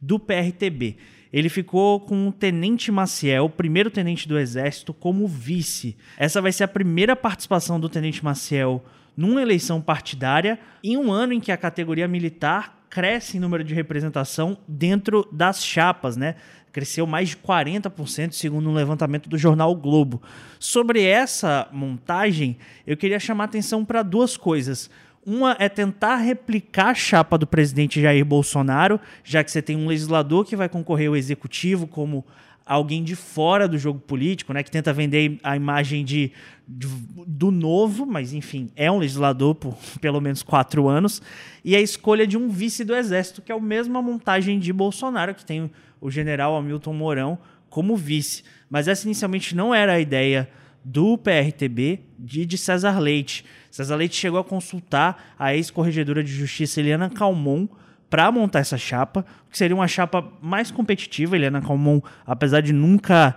do 0.00 0.18
PRTB. 0.18 0.96
Ele 1.32 1.48
ficou 1.48 2.00
com 2.00 2.28
o 2.28 2.32
Tenente 2.32 2.90
Maciel, 2.90 3.50
primeiro 3.50 3.90
tenente 3.90 4.26
do 4.28 4.38
Exército, 4.38 4.94
como 4.94 5.26
vice. 5.26 5.96
Essa 6.16 6.40
vai 6.40 6.52
ser 6.52 6.64
a 6.64 6.68
primeira 6.68 7.14
participação 7.16 7.78
do 7.78 7.88
Tenente 7.88 8.24
Maciel 8.24 8.84
numa 9.16 9.42
eleição 9.42 9.80
partidária 9.80 10.58
em 10.82 10.96
um 10.96 11.10
ano 11.10 11.32
em 11.32 11.40
que 11.40 11.50
a 11.50 11.56
categoria 11.56 12.06
militar 12.06 12.78
cresce 12.88 13.36
em 13.36 13.40
número 13.40 13.62
de 13.62 13.74
representação 13.74 14.56
dentro 14.66 15.28
das 15.30 15.62
chapas, 15.62 16.16
né? 16.16 16.36
Cresceu 16.72 17.06
mais 17.06 17.30
de 17.30 17.36
40%, 17.36 18.32
segundo 18.32 18.68
um 18.68 18.74
levantamento 18.74 19.28
do 19.28 19.38
jornal 19.38 19.72
o 19.72 19.76
Globo. 19.76 20.22
Sobre 20.58 21.02
essa 21.02 21.68
montagem, 21.72 22.56
eu 22.86 22.96
queria 22.96 23.18
chamar 23.18 23.44
atenção 23.44 23.84
para 23.84 24.02
duas 24.02 24.36
coisas. 24.36 24.90
Uma 25.24 25.56
é 25.58 25.68
tentar 25.68 26.16
replicar 26.16 26.88
a 26.88 26.94
chapa 26.94 27.36
do 27.36 27.46
presidente 27.46 28.00
Jair 28.00 28.24
Bolsonaro, 28.24 29.00
já 29.22 29.44
que 29.44 29.50
você 29.50 29.60
tem 29.60 29.76
um 29.76 29.86
legislador 29.86 30.44
que 30.44 30.56
vai 30.56 30.68
concorrer 30.68 31.08
ao 31.08 31.16
executivo 31.16 31.86
como 31.86 32.24
alguém 32.68 33.02
de 33.02 33.16
fora 33.16 33.66
do 33.66 33.78
jogo 33.78 33.98
político, 33.98 34.52
né, 34.52 34.62
que 34.62 34.70
tenta 34.70 34.92
vender 34.92 35.40
a 35.42 35.56
imagem 35.56 36.04
de, 36.04 36.30
de, 36.68 36.86
do 37.26 37.50
novo, 37.50 38.04
mas 38.04 38.34
enfim, 38.34 38.70
é 38.76 38.90
um 38.90 38.98
legislador 38.98 39.54
por 39.54 39.74
pelo 40.00 40.20
menos 40.20 40.42
quatro 40.42 40.86
anos, 40.86 41.22
e 41.64 41.74
a 41.74 41.80
escolha 41.80 42.26
de 42.26 42.36
um 42.36 42.50
vice 42.50 42.84
do 42.84 42.94
exército, 42.94 43.40
que 43.40 43.50
é 43.50 43.54
a 43.54 43.60
mesma 43.60 44.02
montagem 44.02 44.58
de 44.58 44.72
Bolsonaro, 44.72 45.34
que 45.34 45.44
tem 45.44 45.70
o 45.98 46.10
general 46.10 46.56
Hamilton 46.56 46.92
Mourão 46.92 47.38
como 47.70 47.96
vice. 47.96 48.44
Mas 48.68 48.86
essa 48.86 49.06
inicialmente 49.06 49.56
não 49.56 49.74
era 49.74 49.94
a 49.94 50.00
ideia 50.00 50.48
do 50.84 51.18
PRTB 51.18 52.00
de, 52.18 52.46
de 52.46 52.58
César 52.58 52.98
Leite. 52.98 53.44
César 53.70 53.96
Leite 53.96 54.16
chegou 54.16 54.38
a 54.38 54.44
consultar 54.44 55.34
a 55.38 55.54
ex-corregedora 55.54 56.22
de 56.22 56.32
justiça 56.32 56.80
Eliana 56.80 57.10
Calmon 57.10 57.66
para 58.08 58.30
montar 58.32 58.60
essa 58.60 58.78
chapa, 58.78 59.24
que 59.50 59.58
seria 59.58 59.74
uma 59.74 59.88
chapa 59.88 60.26
mais 60.40 60.70
competitiva. 60.70 61.36
Eliana 61.36 61.60
Calmon, 61.60 62.00
apesar 62.26 62.60
de 62.60 62.72
nunca 62.72 63.36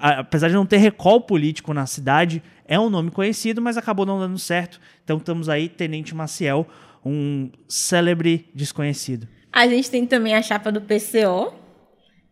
apesar 0.00 0.48
de 0.48 0.54
não 0.54 0.66
ter 0.66 0.76
recall 0.76 1.20
político 1.20 1.74
na 1.74 1.86
cidade, 1.86 2.42
é 2.64 2.78
um 2.78 2.88
nome 2.88 3.10
conhecido, 3.10 3.60
mas 3.60 3.76
acabou 3.76 4.06
não 4.06 4.18
dando 4.20 4.38
certo. 4.38 4.80
Então 5.02 5.16
estamos 5.16 5.48
aí, 5.48 5.68
Tenente 5.68 6.14
Maciel, 6.14 6.66
um 7.04 7.50
célebre 7.68 8.48
desconhecido. 8.54 9.26
A 9.52 9.66
gente 9.66 9.90
tem 9.90 10.06
também 10.06 10.34
a 10.34 10.42
chapa 10.42 10.70
do 10.70 10.80
PCO, 10.80 11.52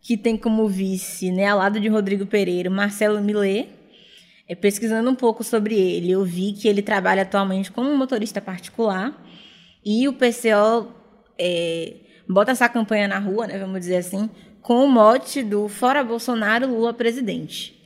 que 0.01 0.17
tem 0.17 0.37
como 0.37 0.69
vice, 0.69 1.33
né, 1.33 1.47
ao 1.47 1.59
lado 1.59 1.81
de 1.81 1.89
Rodrigo 1.89 2.27
Pereira, 2.27 2.71
Marcelo 2.71 3.21
Millet. 3.21 3.69
É, 4.49 4.55
pesquisando 4.55 5.11
um 5.11 5.15
pouco 5.15 5.45
sobre 5.45 5.75
ele, 5.75 6.11
eu 6.11 6.25
vi 6.25 6.53
que 6.53 6.69
ele 6.69 6.81
trabalha 6.81 7.23
atualmente 7.23 7.71
como 7.71 7.95
motorista 7.95 8.41
particular 8.41 9.13
e 9.85 10.09
o 10.09 10.13
PCO 10.15 10.95
é, 11.39 11.95
bota 12.29 12.51
essa 12.51 12.69
campanha 12.69 13.09
na 13.09 13.19
rua, 13.19 13.47
né, 13.47 13.59
vamos 13.59 13.81
dizer 13.81 13.97
assim, 13.97 14.29
com 14.61 14.85
o 14.85 14.89
mote 14.89 15.43
do 15.43 15.69
Fora 15.69 16.03
Bolsonaro, 16.05 16.67
Lula 16.67 16.93
presidente. 16.93 17.77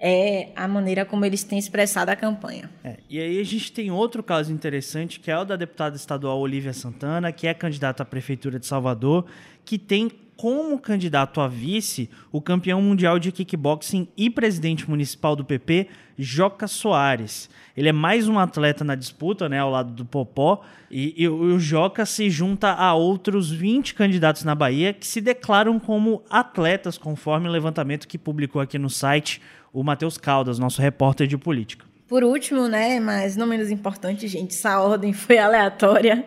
É 0.00 0.48
a 0.56 0.66
maneira 0.66 1.04
como 1.04 1.24
eles 1.24 1.44
têm 1.44 1.58
expressado 1.58 2.10
a 2.10 2.16
campanha. 2.16 2.68
É, 2.82 2.98
e 3.08 3.18
aí 3.18 3.40
a 3.40 3.44
gente 3.44 3.72
tem 3.72 3.90
outro 3.90 4.22
caso 4.22 4.52
interessante, 4.52 5.20
que 5.20 5.30
é 5.30 5.38
o 5.38 5.44
da 5.44 5.56
deputada 5.56 5.96
estadual 5.96 6.38
Olivia 6.40 6.72
Santana, 6.72 7.32
que 7.32 7.46
é 7.46 7.54
candidata 7.54 8.02
à 8.02 8.06
Prefeitura 8.06 8.58
de 8.58 8.66
Salvador, 8.66 9.24
que 9.64 9.78
tem 9.78 10.10
como 10.36 10.78
candidato 10.78 11.40
a 11.40 11.48
vice 11.48 12.10
o 12.32 12.40
campeão 12.40 12.82
mundial 12.82 13.18
de 13.18 13.30
kickboxing 13.30 14.08
e 14.16 14.28
presidente 14.28 14.88
municipal 14.88 15.36
do 15.36 15.44
PP, 15.44 15.88
Joca 16.18 16.66
Soares. 16.66 17.48
Ele 17.76 17.88
é 17.88 17.92
mais 17.92 18.28
um 18.28 18.38
atleta 18.38 18.84
na 18.84 18.94
disputa, 18.94 19.48
né, 19.48 19.58
ao 19.58 19.70
lado 19.70 19.92
do 19.92 20.04
Popó, 20.04 20.62
e, 20.90 21.14
e 21.16 21.28
o 21.28 21.58
Joca 21.58 22.06
se 22.06 22.30
junta 22.30 22.72
a 22.72 22.94
outros 22.94 23.50
20 23.50 23.94
candidatos 23.94 24.44
na 24.44 24.54
Bahia 24.54 24.92
que 24.92 25.06
se 25.06 25.20
declaram 25.20 25.78
como 25.78 26.22
atletas, 26.30 26.96
conforme 26.96 27.48
o 27.48 27.52
levantamento 27.52 28.06
que 28.06 28.18
publicou 28.18 28.60
aqui 28.60 28.78
no 28.78 28.90
site 28.90 29.40
o 29.72 29.82
Matheus 29.82 30.16
Caldas, 30.16 30.58
nosso 30.58 30.80
repórter 30.80 31.26
de 31.26 31.36
política. 31.36 31.84
Por 32.06 32.22
último, 32.22 32.68
né, 32.68 33.00
mas 33.00 33.34
não 33.34 33.46
menos 33.46 33.70
importante, 33.70 34.28
gente, 34.28 34.54
essa 34.54 34.78
ordem 34.80 35.12
foi 35.12 35.38
aleatória. 35.38 36.24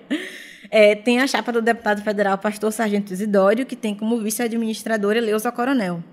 É, 0.70 0.96
tem 0.96 1.20
a 1.20 1.28
chapa 1.28 1.52
do 1.52 1.62
deputado 1.62 2.02
federal 2.02 2.38
Pastor 2.38 2.72
Sargento 2.72 3.14
Isidório, 3.14 3.66
que 3.66 3.76
tem 3.76 3.96
como 3.96 4.20
vice-administradora 4.20 5.18
Eleusa 5.18 5.52
Coronel, 5.52 6.04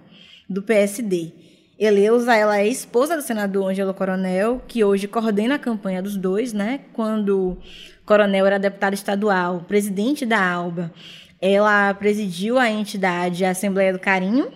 do 0.49 0.63
PSD. 0.63 1.33
Eleusa, 1.79 2.37
ela 2.37 2.59
é 2.59 2.69
esposa 2.69 3.17
do 3.17 3.23
senador 3.23 3.69
Ângelo 3.71 3.93
Coronel, 3.93 4.63
que 4.69 4.85
hoje 4.85 5.09
coordena 5.09 5.57
a 5.57 5.59
campanha 5.59 6.01
dos 6.01 6.17
dois, 6.17 6.53
né? 6.53 6.81
Quando 6.93 7.59
Coronel 8.07 8.47
era 8.47 8.59
deputado 8.59 8.95
estadual, 8.95 9.65
presidente 9.67 10.25
da 10.25 10.41
ALBA, 10.41 10.93
ela 11.41 11.93
presidiu 11.95 12.59
a 12.59 12.71
entidade 12.71 13.45
a 13.45 13.51
Assembleia 13.51 13.93
do 13.93 13.99
Carinho 13.99 14.53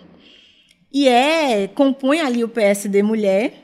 e 0.92 1.08
é 1.08 1.66
compõe 1.68 2.20
ali 2.20 2.44
o 2.44 2.48
PSD 2.48 3.02
Mulher 3.02 3.62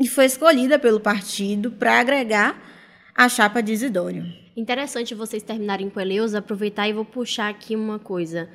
e 0.00 0.08
foi 0.08 0.26
escolhida 0.26 0.78
pelo 0.78 1.00
partido 1.00 1.70
para 1.70 2.00
agregar 2.00 2.60
a 3.14 3.28
chapa 3.28 3.62
de 3.62 3.72
Isidório. 3.72 4.43
Interessante 4.56 5.14
vocês 5.14 5.42
terminarem 5.42 5.90
com 5.90 6.00
Eleusa, 6.00 6.38
aproveitar 6.38 6.88
e 6.88 6.92
vou 6.92 7.04
puxar 7.04 7.48
aqui 7.48 7.74
uma 7.74 7.98
coisa. 7.98 8.48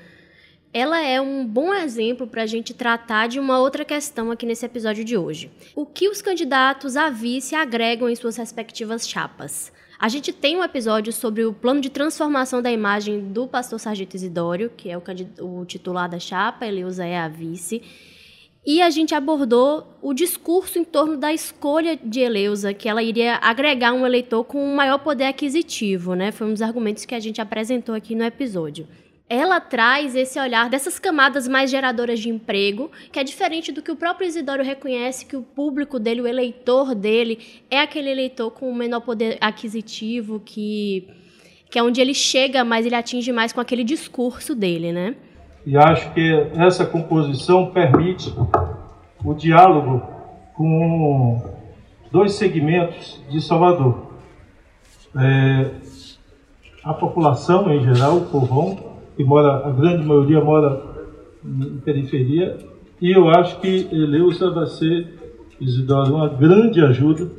Ela 0.71 1.01
é 1.01 1.19
um 1.19 1.45
bom 1.45 1.73
exemplo 1.73 2.27
para 2.27 2.43
a 2.43 2.45
gente 2.45 2.73
tratar 2.73 3.27
de 3.27 3.39
uma 3.39 3.59
outra 3.59 3.83
questão 3.83 4.31
aqui 4.31 4.45
nesse 4.45 4.65
episódio 4.65 5.03
de 5.03 5.17
hoje. 5.17 5.51
O 5.75 5.85
que 5.85 6.07
os 6.07 6.21
candidatos 6.21 6.95
a 6.95 7.09
vice 7.09 7.55
agregam 7.55 8.07
em 8.07 8.15
suas 8.15 8.37
respectivas 8.37 9.07
chapas? 9.09 9.73
A 9.99 10.07
gente 10.07 10.31
tem 10.31 10.55
um 10.55 10.63
episódio 10.63 11.11
sobre 11.11 11.43
o 11.43 11.51
plano 11.51 11.81
de 11.81 11.89
transformação 11.89 12.61
da 12.61 12.71
imagem 12.71 13.19
do 13.33 13.47
pastor 13.47 13.79
Sargento 13.79 14.15
Isidório, 14.15 14.71
que 14.77 14.89
é 14.89 14.97
o, 14.97 15.03
o 15.41 15.65
titular 15.65 16.07
da 16.07 16.19
chapa, 16.19 16.65
Eleusa 16.65 17.05
é 17.05 17.17
a 17.17 17.27
vice. 17.27 17.81
E 18.65 18.81
a 18.81 18.89
gente 18.89 19.15
abordou 19.15 19.97
o 20.01 20.13
discurso 20.13 20.77
em 20.77 20.83
torno 20.83 21.15
da 21.15 21.33
escolha 21.33 21.95
de 21.95 22.19
Eleusa, 22.19 22.73
que 22.73 22.89
ela 22.89 23.01
iria 23.01 23.35
agregar 23.35 23.93
um 23.93 24.05
eleitor 24.05 24.43
com 24.43 24.61
um 24.61 24.75
maior 24.75 24.99
poder 24.99 25.25
aquisitivo, 25.25 26.13
né? 26.13 26.31
Foi 26.31 26.45
um 26.45 26.51
dos 26.51 26.61
argumentos 26.61 27.05
que 27.05 27.15
a 27.15 27.19
gente 27.19 27.39
apresentou 27.39 27.95
aqui 27.95 28.15
no 28.15 28.23
episódio. 28.23 28.85
Ela 29.29 29.61
traz 29.61 30.15
esse 30.15 30.39
olhar 30.39 30.69
dessas 30.69 30.99
camadas 30.99 31.47
mais 31.47 31.71
geradoras 31.71 32.19
de 32.19 32.29
emprego, 32.29 32.91
que 33.11 33.19
é 33.19 33.23
diferente 33.23 33.71
do 33.71 33.81
que 33.81 33.91
o 33.91 33.95
próprio 33.95 34.27
Isidoro 34.27 34.63
reconhece 34.63 35.25
que 35.25 35.37
o 35.37 35.43
público 35.43 35.99
dele, 35.99 36.21
o 36.21 36.27
eleitor 36.27 36.93
dele, 36.93 37.39
é 37.69 37.79
aquele 37.79 38.09
eleitor 38.09 38.51
com 38.51 38.69
o 38.69 38.75
menor 38.75 39.01
poder 39.01 39.37
aquisitivo, 39.39 40.41
que, 40.43 41.07
que 41.69 41.79
é 41.79 41.83
onde 41.83 42.01
ele 42.01 42.13
chega 42.13 42.65
mais, 42.65 42.85
ele 42.85 42.95
atinge 42.95 43.31
mais 43.31 43.53
com 43.53 43.61
aquele 43.61 43.83
discurso 43.83 44.53
dele, 44.53 44.91
né? 44.91 45.15
E 45.65 45.77
acho 45.77 46.11
que 46.13 46.47
essa 46.55 46.85
composição 46.85 47.67
permite 47.67 48.33
o 49.23 49.33
diálogo 49.33 50.01
com 50.55 51.41
dois 52.11 52.33
segmentos 52.33 53.21
de 53.29 53.41
Salvador. 53.41 54.09
É, 55.15 55.71
a 56.83 56.93
população 56.93 57.71
em 57.71 57.83
geral, 57.83 58.17
o 58.17 58.25
povão, 58.25 58.77
que 59.15 59.23
mora, 59.23 59.67
a 59.67 59.71
grande 59.71 60.05
maioria 60.05 60.41
mora 60.41 60.81
em 61.43 61.77
periferia, 61.77 62.57
e 63.01 63.11
eu 63.11 63.29
acho 63.29 63.59
que 63.59 63.87
Eleusa 63.91 64.49
vai 64.51 64.65
ser, 64.67 65.07
Isidoro, 65.59 66.15
uma 66.15 66.29
grande 66.29 66.83
ajuda 66.83 67.29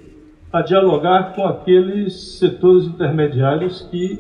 a 0.52 0.62
dialogar 0.62 1.34
com 1.34 1.46
aqueles 1.46 2.38
setores 2.38 2.84
intermediários 2.84 3.82
que 3.90 4.18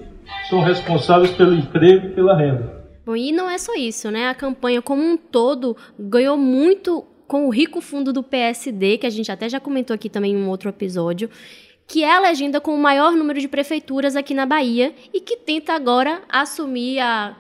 são 0.48 0.60
responsáveis 0.60 1.32
pelo 1.32 1.54
emprego 1.54 2.06
e 2.06 2.10
pela 2.10 2.36
renda. 2.36 2.79
Bom, 3.04 3.16
e 3.16 3.32
não 3.32 3.48
é 3.48 3.58
só 3.58 3.74
isso, 3.74 4.10
né? 4.10 4.28
A 4.28 4.34
campanha 4.34 4.82
como 4.82 5.02
um 5.02 5.16
todo 5.16 5.76
ganhou 5.98 6.36
muito 6.36 7.06
com 7.26 7.46
o 7.46 7.50
rico 7.50 7.80
fundo 7.80 8.12
do 8.12 8.22
PSD, 8.22 8.98
que 8.98 9.06
a 9.06 9.10
gente 9.10 9.30
até 9.30 9.48
já 9.48 9.60
comentou 9.60 9.94
aqui 9.94 10.10
também 10.10 10.32
em 10.32 10.36
um 10.36 10.48
outro 10.48 10.68
episódio, 10.68 11.30
que 11.86 12.04
é 12.04 12.12
a 12.12 12.20
legenda 12.20 12.60
com 12.60 12.74
o 12.74 12.78
maior 12.78 13.12
número 13.12 13.40
de 13.40 13.48
prefeituras 13.48 14.16
aqui 14.16 14.34
na 14.34 14.46
Bahia 14.46 14.94
e 15.14 15.20
que 15.20 15.36
tenta 15.36 15.72
agora 15.72 16.22
assumir 16.28 16.98
a 17.00 17.36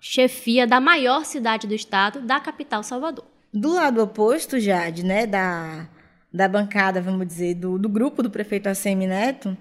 chefia 0.00 0.66
da 0.66 0.80
maior 0.80 1.24
cidade 1.24 1.66
do 1.66 1.74
estado, 1.74 2.20
da 2.20 2.38
capital 2.38 2.82
Salvador. 2.82 3.24
Do 3.52 3.74
lado 3.74 4.02
oposto, 4.02 4.60
Jade, 4.60 5.04
né, 5.04 5.26
da, 5.26 5.88
da 6.32 6.48
bancada, 6.48 7.00
vamos 7.00 7.26
dizer, 7.26 7.54
do, 7.54 7.78
do 7.78 7.88
grupo 7.88 8.22
do 8.22 8.30
prefeito 8.30 8.68
ACM 8.68 9.06
Neto, 9.06 9.56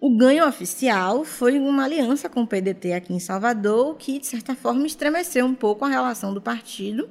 o 0.00 0.08
ganho 0.08 0.48
oficial 0.48 1.24
foi 1.24 1.58
uma 1.58 1.84
aliança 1.84 2.26
com 2.28 2.42
o 2.42 2.46
PDT 2.46 2.94
aqui 2.94 3.12
em 3.12 3.20
Salvador, 3.20 3.96
que, 3.96 4.18
de 4.18 4.26
certa 4.26 4.54
forma, 4.54 4.86
estremeceu 4.86 5.44
um 5.44 5.54
pouco 5.54 5.84
a 5.84 5.88
relação 5.88 6.32
do 6.32 6.40
partido 6.40 7.08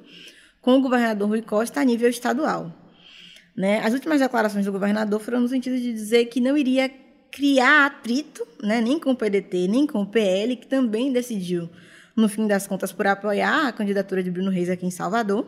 com 0.60 0.76
o 0.76 0.82
governador 0.82 1.30
Rui 1.30 1.44
Costa 1.44 1.80
a 1.80 1.84
nível 1.84 2.10
estadual. 2.10 2.74
Né? 3.56 3.80
As 3.86 3.94
últimas 3.94 4.20
declarações 4.20 4.66
do 4.66 4.72
governador 4.72 5.20
foram 5.20 5.40
no 5.40 5.48
sentido 5.48 5.78
de 5.78 5.94
dizer 5.94 6.26
que 6.26 6.42
não 6.42 6.58
iria 6.58 6.90
criar 7.32 7.86
atrito, 7.86 8.46
né, 8.64 8.82
nem 8.82 9.00
com 9.00 9.12
o 9.12 9.16
PDT, 9.16 9.68
nem 9.68 9.86
com 9.86 10.02
o 10.02 10.08
PL, 10.08 10.56
que 10.56 10.66
também 10.66 11.14
decidiu, 11.14 11.70
no 12.16 12.28
fim 12.28 12.48
das 12.48 12.66
contas, 12.66 12.92
por 12.92 13.06
apoiar 13.06 13.68
a 13.68 13.72
candidatura 13.72 14.24
de 14.24 14.32
Bruno 14.32 14.50
Reis 14.50 14.68
aqui 14.68 14.88
em 14.88 14.92
Salvador. 14.92 15.46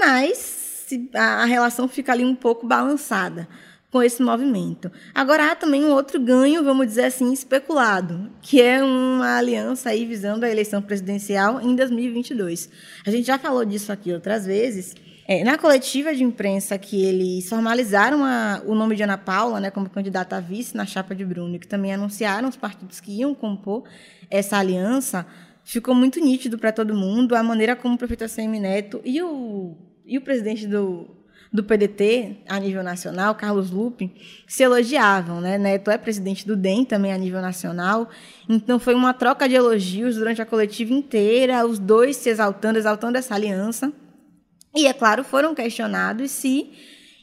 Mas 0.00 0.88
a 1.14 1.44
relação 1.44 1.86
fica 1.86 2.10
ali 2.10 2.24
um 2.24 2.34
pouco 2.34 2.66
balançada 2.66 3.48
com 3.94 4.02
esse 4.02 4.20
movimento. 4.20 4.90
Agora 5.14 5.52
há 5.52 5.54
também 5.54 5.84
um 5.84 5.92
outro 5.92 6.18
ganho, 6.20 6.64
vamos 6.64 6.88
dizer 6.88 7.04
assim, 7.04 7.32
especulado, 7.32 8.28
que 8.42 8.60
é 8.60 8.82
uma 8.82 9.36
aliança 9.36 9.90
aí 9.90 10.04
visando 10.04 10.44
a 10.44 10.50
eleição 10.50 10.82
presidencial 10.82 11.60
em 11.60 11.76
2022. 11.76 12.68
A 13.06 13.10
gente 13.12 13.24
já 13.24 13.38
falou 13.38 13.64
disso 13.64 13.92
aqui 13.92 14.12
outras 14.12 14.46
vezes. 14.46 14.96
É, 15.28 15.44
na 15.44 15.56
coletiva 15.56 16.12
de 16.12 16.24
imprensa 16.24 16.76
que 16.76 17.04
eles 17.04 17.48
formalizaram 17.48 18.24
a, 18.24 18.62
o 18.66 18.74
nome 18.74 18.96
de 18.96 19.04
Ana 19.04 19.16
Paula 19.16 19.60
né, 19.60 19.70
como 19.70 19.88
candidata 19.88 20.38
a 20.38 20.40
vice 20.40 20.76
na 20.76 20.84
chapa 20.84 21.14
de 21.14 21.24
Bruno, 21.24 21.56
que 21.56 21.68
também 21.68 21.94
anunciaram 21.94 22.48
os 22.48 22.56
partidos 22.56 22.98
que 22.98 23.12
iam 23.20 23.32
compor 23.32 23.84
essa 24.28 24.58
aliança, 24.58 25.24
ficou 25.62 25.94
muito 25.94 26.18
nítido 26.18 26.58
para 26.58 26.72
todo 26.72 26.96
mundo 26.96 27.36
a 27.36 27.44
maneira 27.44 27.76
como 27.76 27.94
o 27.94 27.98
prefeito 27.98 28.24
ACM 28.24 28.58
Neto 28.58 29.00
e 29.04 29.22
o, 29.22 29.76
e 30.04 30.18
o 30.18 30.20
presidente 30.20 30.66
do, 30.66 31.08
do 31.54 31.62
PDT 31.62 32.38
a 32.48 32.58
nível 32.58 32.82
nacional, 32.82 33.32
Carlos 33.36 33.70
Lupe, 33.70 34.10
se 34.44 34.64
elogiavam. 34.64 35.40
Né? 35.40 35.56
Neto 35.56 35.88
é 35.88 35.96
presidente 35.96 36.44
do 36.44 36.56
DEM 36.56 36.84
também 36.84 37.12
a 37.12 37.16
nível 37.16 37.40
nacional. 37.40 38.10
Então 38.48 38.80
foi 38.80 38.92
uma 38.92 39.14
troca 39.14 39.48
de 39.48 39.54
elogios 39.54 40.16
durante 40.16 40.42
a 40.42 40.46
coletiva 40.46 40.92
inteira, 40.92 41.64
os 41.64 41.78
dois 41.78 42.16
se 42.16 42.28
exaltando, 42.28 42.76
exaltando 42.76 43.16
essa 43.18 43.36
aliança. 43.36 43.92
E, 44.74 44.88
é 44.88 44.92
claro, 44.92 45.22
foram 45.22 45.54
questionados 45.54 46.32
se 46.32 46.72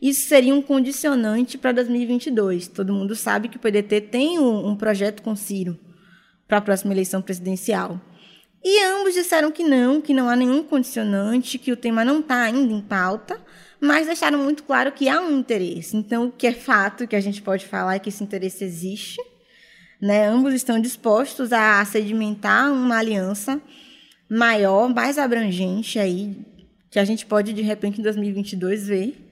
isso 0.02 0.30
seria 0.30 0.56
um 0.56 0.62
condicionante 0.62 1.58
para 1.58 1.74
2022. 1.74 2.70
Todo 2.70 2.94
mundo 2.94 3.14
sabe 3.14 3.50
que 3.50 3.58
o 3.58 3.60
PDT 3.60 4.00
tem 4.00 4.40
um, 4.40 4.70
um 4.70 4.78
projeto 4.78 5.22
com 5.22 5.36
Ciro 5.36 5.78
para 6.48 6.60
a 6.60 6.62
próxima 6.62 6.94
eleição 6.94 7.22
presidencial. 7.22 8.00
E 8.64 8.82
ambos 8.86 9.14
disseram 9.14 9.52
que 9.52 9.64
não, 9.64 10.00
que 10.00 10.14
não 10.14 10.30
há 10.30 10.36
nenhum 10.38 10.64
condicionante, 10.64 11.58
que 11.58 11.74
o 11.74 11.76
tema 11.76 12.06
não 12.06 12.22
está 12.22 12.44
ainda 12.44 12.72
em 12.72 12.80
pauta, 12.80 13.42
mas 13.82 14.06
deixaram 14.06 14.38
muito 14.38 14.64
claro 14.64 14.92
que 14.92 15.10
há 15.10 15.20
um 15.20 15.40
interesse. 15.40 15.98
Então, 15.98 16.28
o 16.28 16.32
que 16.32 16.46
é 16.46 16.54
fato 16.54 17.08
que 17.08 17.16
a 17.16 17.20
gente 17.20 17.42
pode 17.42 17.66
falar 17.66 17.96
é 17.96 18.00
que 18.00 18.10
esse 18.10 18.24
interesse 18.24 18.64
existe. 18.64 19.20
Né? 20.00 20.28
Ambos 20.28 20.54
estão 20.54 20.80
dispostos 20.80 21.52
a 21.52 21.84
sedimentar 21.84 22.72
uma 22.72 22.98
aliança 22.98 23.60
maior, 24.30 24.88
mais 24.88 25.18
abrangente 25.18 25.98
aí, 25.98 26.38
que 26.92 27.00
a 27.00 27.04
gente 27.04 27.26
pode, 27.26 27.54
de 27.54 27.62
repente, 27.64 28.00
em 28.00 28.04
2022, 28.04 28.88
ver 28.88 29.32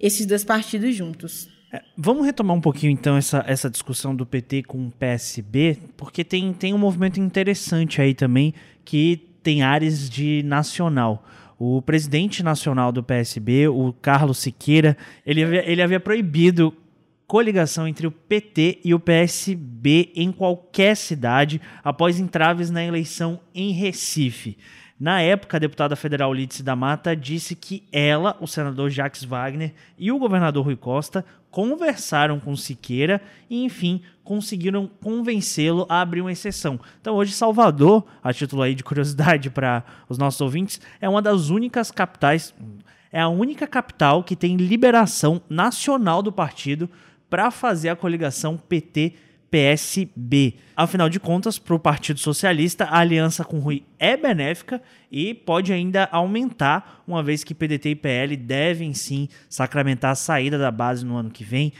esses 0.00 0.26
dois 0.26 0.44
partidos 0.44 0.94
juntos. 0.94 1.48
É, 1.72 1.82
vamos 1.96 2.24
retomar 2.24 2.56
um 2.56 2.60
pouquinho, 2.60 2.92
então, 2.92 3.16
essa, 3.16 3.44
essa 3.48 3.68
discussão 3.68 4.14
do 4.14 4.24
PT 4.24 4.62
com 4.62 4.86
o 4.86 4.90
PSB, 4.92 5.78
porque 5.96 6.22
tem, 6.22 6.52
tem 6.52 6.72
um 6.72 6.78
movimento 6.78 7.18
interessante 7.18 8.00
aí 8.00 8.14
também 8.14 8.54
que 8.84 9.20
tem 9.42 9.62
áreas 9.62 10.08
de 10.08 10.42
nacional. 10.44 11.26
O 11.64 11.80
presidente 11.80 12.42
nacional 12.42 12.90
do 12.90 13.04
PSB, 13.04 13.68
o 13.68 13.92
Carlos 13.92 14.38
Siqueira, 14.38 14.96
ele 15.24 15.44
havia, 15.44 15.70
ele 15.70 15.80
havia 15.80 16.00
proibido 16.00 16.74
coligação 17.24 17.86
entre 17.86 18.04
o 18.04 18.10
PT 18.10 18.80
e 18.84 18.92
o 18.92 18.98
PSB 18.98 20.10
em 20.16 20.32
qualquer 20.32 20.96
cidade 20.96 21.60
após 21.84 22.18
entraves 22.18 22.68
na 22.68 22.84
eleição 22.84 23.38
em 23.54 23.70
Recife. 23.70 24.58
Na 24.98 25.20
época, 25.20 25.56
a 25.56 25.60
deputada 25.60 25.94
federal 25.94 26.34
Lídice 26.34 26.64
da 26.64 26.74
Mata 26.74 27.14
disse 27.14 27.54
que 27.54 27.84
ela, 27.92 28.36
o 28.40 28.48
senador 28.48 28.90
Jacques 28.90 29.22
Wagner 29.22 29.72
e 29.96 30.10
o 30.10 30.18
governador 30.18 30.64
Rui 30.64 30.74
Costa 30.74 31.24
conversaram 31.52 32.40
com 32.40 32.56
Siqueira 32.56 33.20
e, 33.48 33.62
enfim, 33.62 34.00
conseguiram 34.24 34.90
convencê-lo 35.02 35.86
a 35.88 36.00
abrir 36.00 36.22
uma 36.22 36.32
exceção. 36.32 36.80
Então, 37.00 37.14
hoje, 37.14 37.32
Salvador, 37.32 38.04
a 38.24 38.32
título 38.32 38.62
aí 38.62 38.74
de 38.74 38.82
curiosidade 38.82 39.50
para 39.50 39.84
os 40.08 40.16
nossos 40.16 40.40
ouvintes, 40.40 40.80
é 40.98 41.08
uma 41.08 41.20
das 41.20 41.50
únicas 41.50 41.90
capitais, 41.90 42.54
é 43.12 43.20
a 43.20 43.28
única 43.28 43.66
capital 43.66 44.24
que 44.24 44.34
tem 44.34 44.56
liberação 44.56 45.42
nacional 45.48 46.22
do 46.22 46.32
partido 46.32 46.88
para 47.28 47.50
fazer 47.50 47.90
a 47.90 47.96
coligação 47.96 48.56
PT 48.56 49.12
PSB. 49.52 50.54
Afinal 50.74 51.10
de 51.10 51.20
contas, 51.20 51.58
para 51.58 51.74
o 51.74 51.78
Partido 51.78 52.18
Socialista, 52.18 52.86
a 52.86 53.00
aliança 53.00 53.44
com 53.44 53.58
Rui 53.58 53.84
é 53.98 54.16
benéfica 54.16 54.80
e 55.10 55.34
pode 55.34 55.74
ainda 55.74 56.08
aumentar, 56.10 57.04
uma 57.06 57.22
vez 57.22 57.44
que 57.44 57.54
PDT 57.54 57.90
e 57.90 57.94
PL 57.94 58.34
devem 58.34 58.94
sim 58.94 59.28
sacramentar 59.50 60.12
a 60.12 60.14
saída 60.14 60.56
da 60.56 60.70
base 60.70 61.04
no 61.04 61.18
ano 61.18 61.30
que 61.30 61.44
vem, 61.44 61.70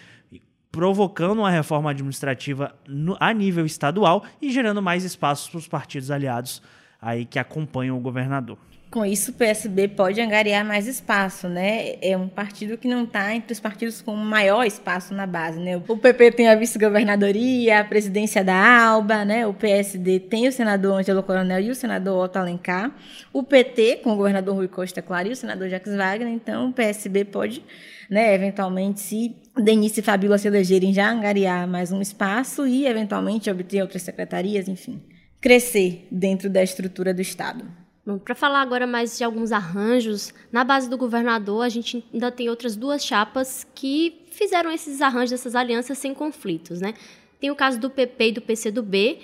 provocando 0.70 1.38
uma 1.38 1.50
reforma 1.50 1.90
administrativa 1.90 2.74
no, 2.86 3.16
a 3.18 3.32
nível 3.32 3.64
estadual 3.64 4.22
e 4.40 4.50
gerando 4.50 4.82
mais 4.82 5.02
espaços 5.02 5.48
para 5.48 5.58
os 5.58 5.66
partidos 5.66 6.10
aliados 6.10 6.60
aí 7.00 7.24
que 7.24 7.38
acompanham 7.38 7.96
o 7.96 8.00
governador. 8.00 8.58
Com 8.92 9.06
isso, 9.06 9.30
o 9.30 9.34
PSB 9.34 9.88
pode 9.88 10.20
angariar 10.20 10.62
mais 10.66 10.86
espaço, 10.86 11.48
né? 11.48 11.94
É 12.02 12.14
um 12.14 12.28
partido 12.28 12.76
que 12.76 12.86
não 12.86 13.04
está 13.04 13.34
entre 13.34 13.50
os 13.50 13.58
partidos 13.58 14.02
com 14.02 14.14
maior 14.14 14.66
espaço 14.66 15.14
na 15.14 15.26
base, 15.26 15.58
né? 15.58 15.78
O 15.88 15.96
PP 15.96 16.32
tem 16.32 16.48
a 16.50 16.54
vice-governadoria, 16.54 17.80
a 17.80 17.84
presidência 17.84 18.44
da 18.44 18.54
ALBA, 18.54 19.24
né? 19.24 19.46
O 19.46 19.54
PSD 19.54 20.20
tem 20.20 20.46
o 20.46 20.52
senador 20.52 21.00
Angelo 21.00 21.22
Coronel 21.22 21.60
e 21.60 21.70
o 21.70 21.74
senador 21.74 22.22
Otto 22.22 22.38
Alencar. 22.38 22.94
O 23.32 23.42
PT, 23.42 24.00
com 24.04 24.12
o 24.12 24.16
governador 24.16 24.56
Rui 24.56 24.68
Costa, 24.68 25.00
claro, 25.00 25.26
e 25.26 25.32
o 25.32 25.36
senador 25.36 25.70
Jacques 25.70 25.96
Wagner. 25.96 26.28
Então, 26.28 26.68
o 26.68 26.72
PSB 26.74 27.24
pode, 27.24 27.64
né, 28.10 28.34
eventualmente, 28.34 29.00
se 29.00 29.34
Denise 29.56 30.00
e 30.00 30.02
Fabíola 30.02 30.36
se 30.36 30.48
elegerem, 30.48 30.92
já 30.92 31.10
angariar 31.10 31.66
mais 31.66 31.92
um 31.92 32.02
espaço 32.02 32.66
e, 32.66 32.86
eventualmente, 32.86 33.50
obter 33.50 33.80
outras 33.80 34.02
secretarias, 34.02 34.68
enfim, 34.68 35.00
crescer 35.40 36.06
dentro 36.12 36.50
da 36.50 36.62
estrutura 36.62 37.14
do 37.14 37.22
Estado. 37.22 37.81
Para 38.24 38.34
falar 38.34 38.62
agora 38.62 38.84
mais 38.84 39.16
de 39.16 39.22
alguns 39.22 39.52
arranjos, 39.52 40.34
na 40.50 40.64
base 40.64 40.90
do 40.90 40.98
governador, 40.98 41.64
a 41.64 41.68
gente 41.68 42.04
ainda 42.12 42.32
tem 42.32 42.50
outras 42.50 42.74
duas 42.74 43.04
chapas 43.04 43.64
que 43.76 44.24
fizeram 44.32 44.72
esses 44.72 45.00
arranjos, 45.00 45.32
essas 45.32 45.54
alianças 45.54 45.98
sem 45.98 46.12
conflitos. 46.12 46.80
Né? 46.80 46.94
Tem 47.38 47.50
o 47.50 47.54
caso 47.54 47.78
do 47.78 47.88
PP 47.88 48.28
e 48.28 48.32
do 48.32 48.40
PCdoB, 48.40 49.20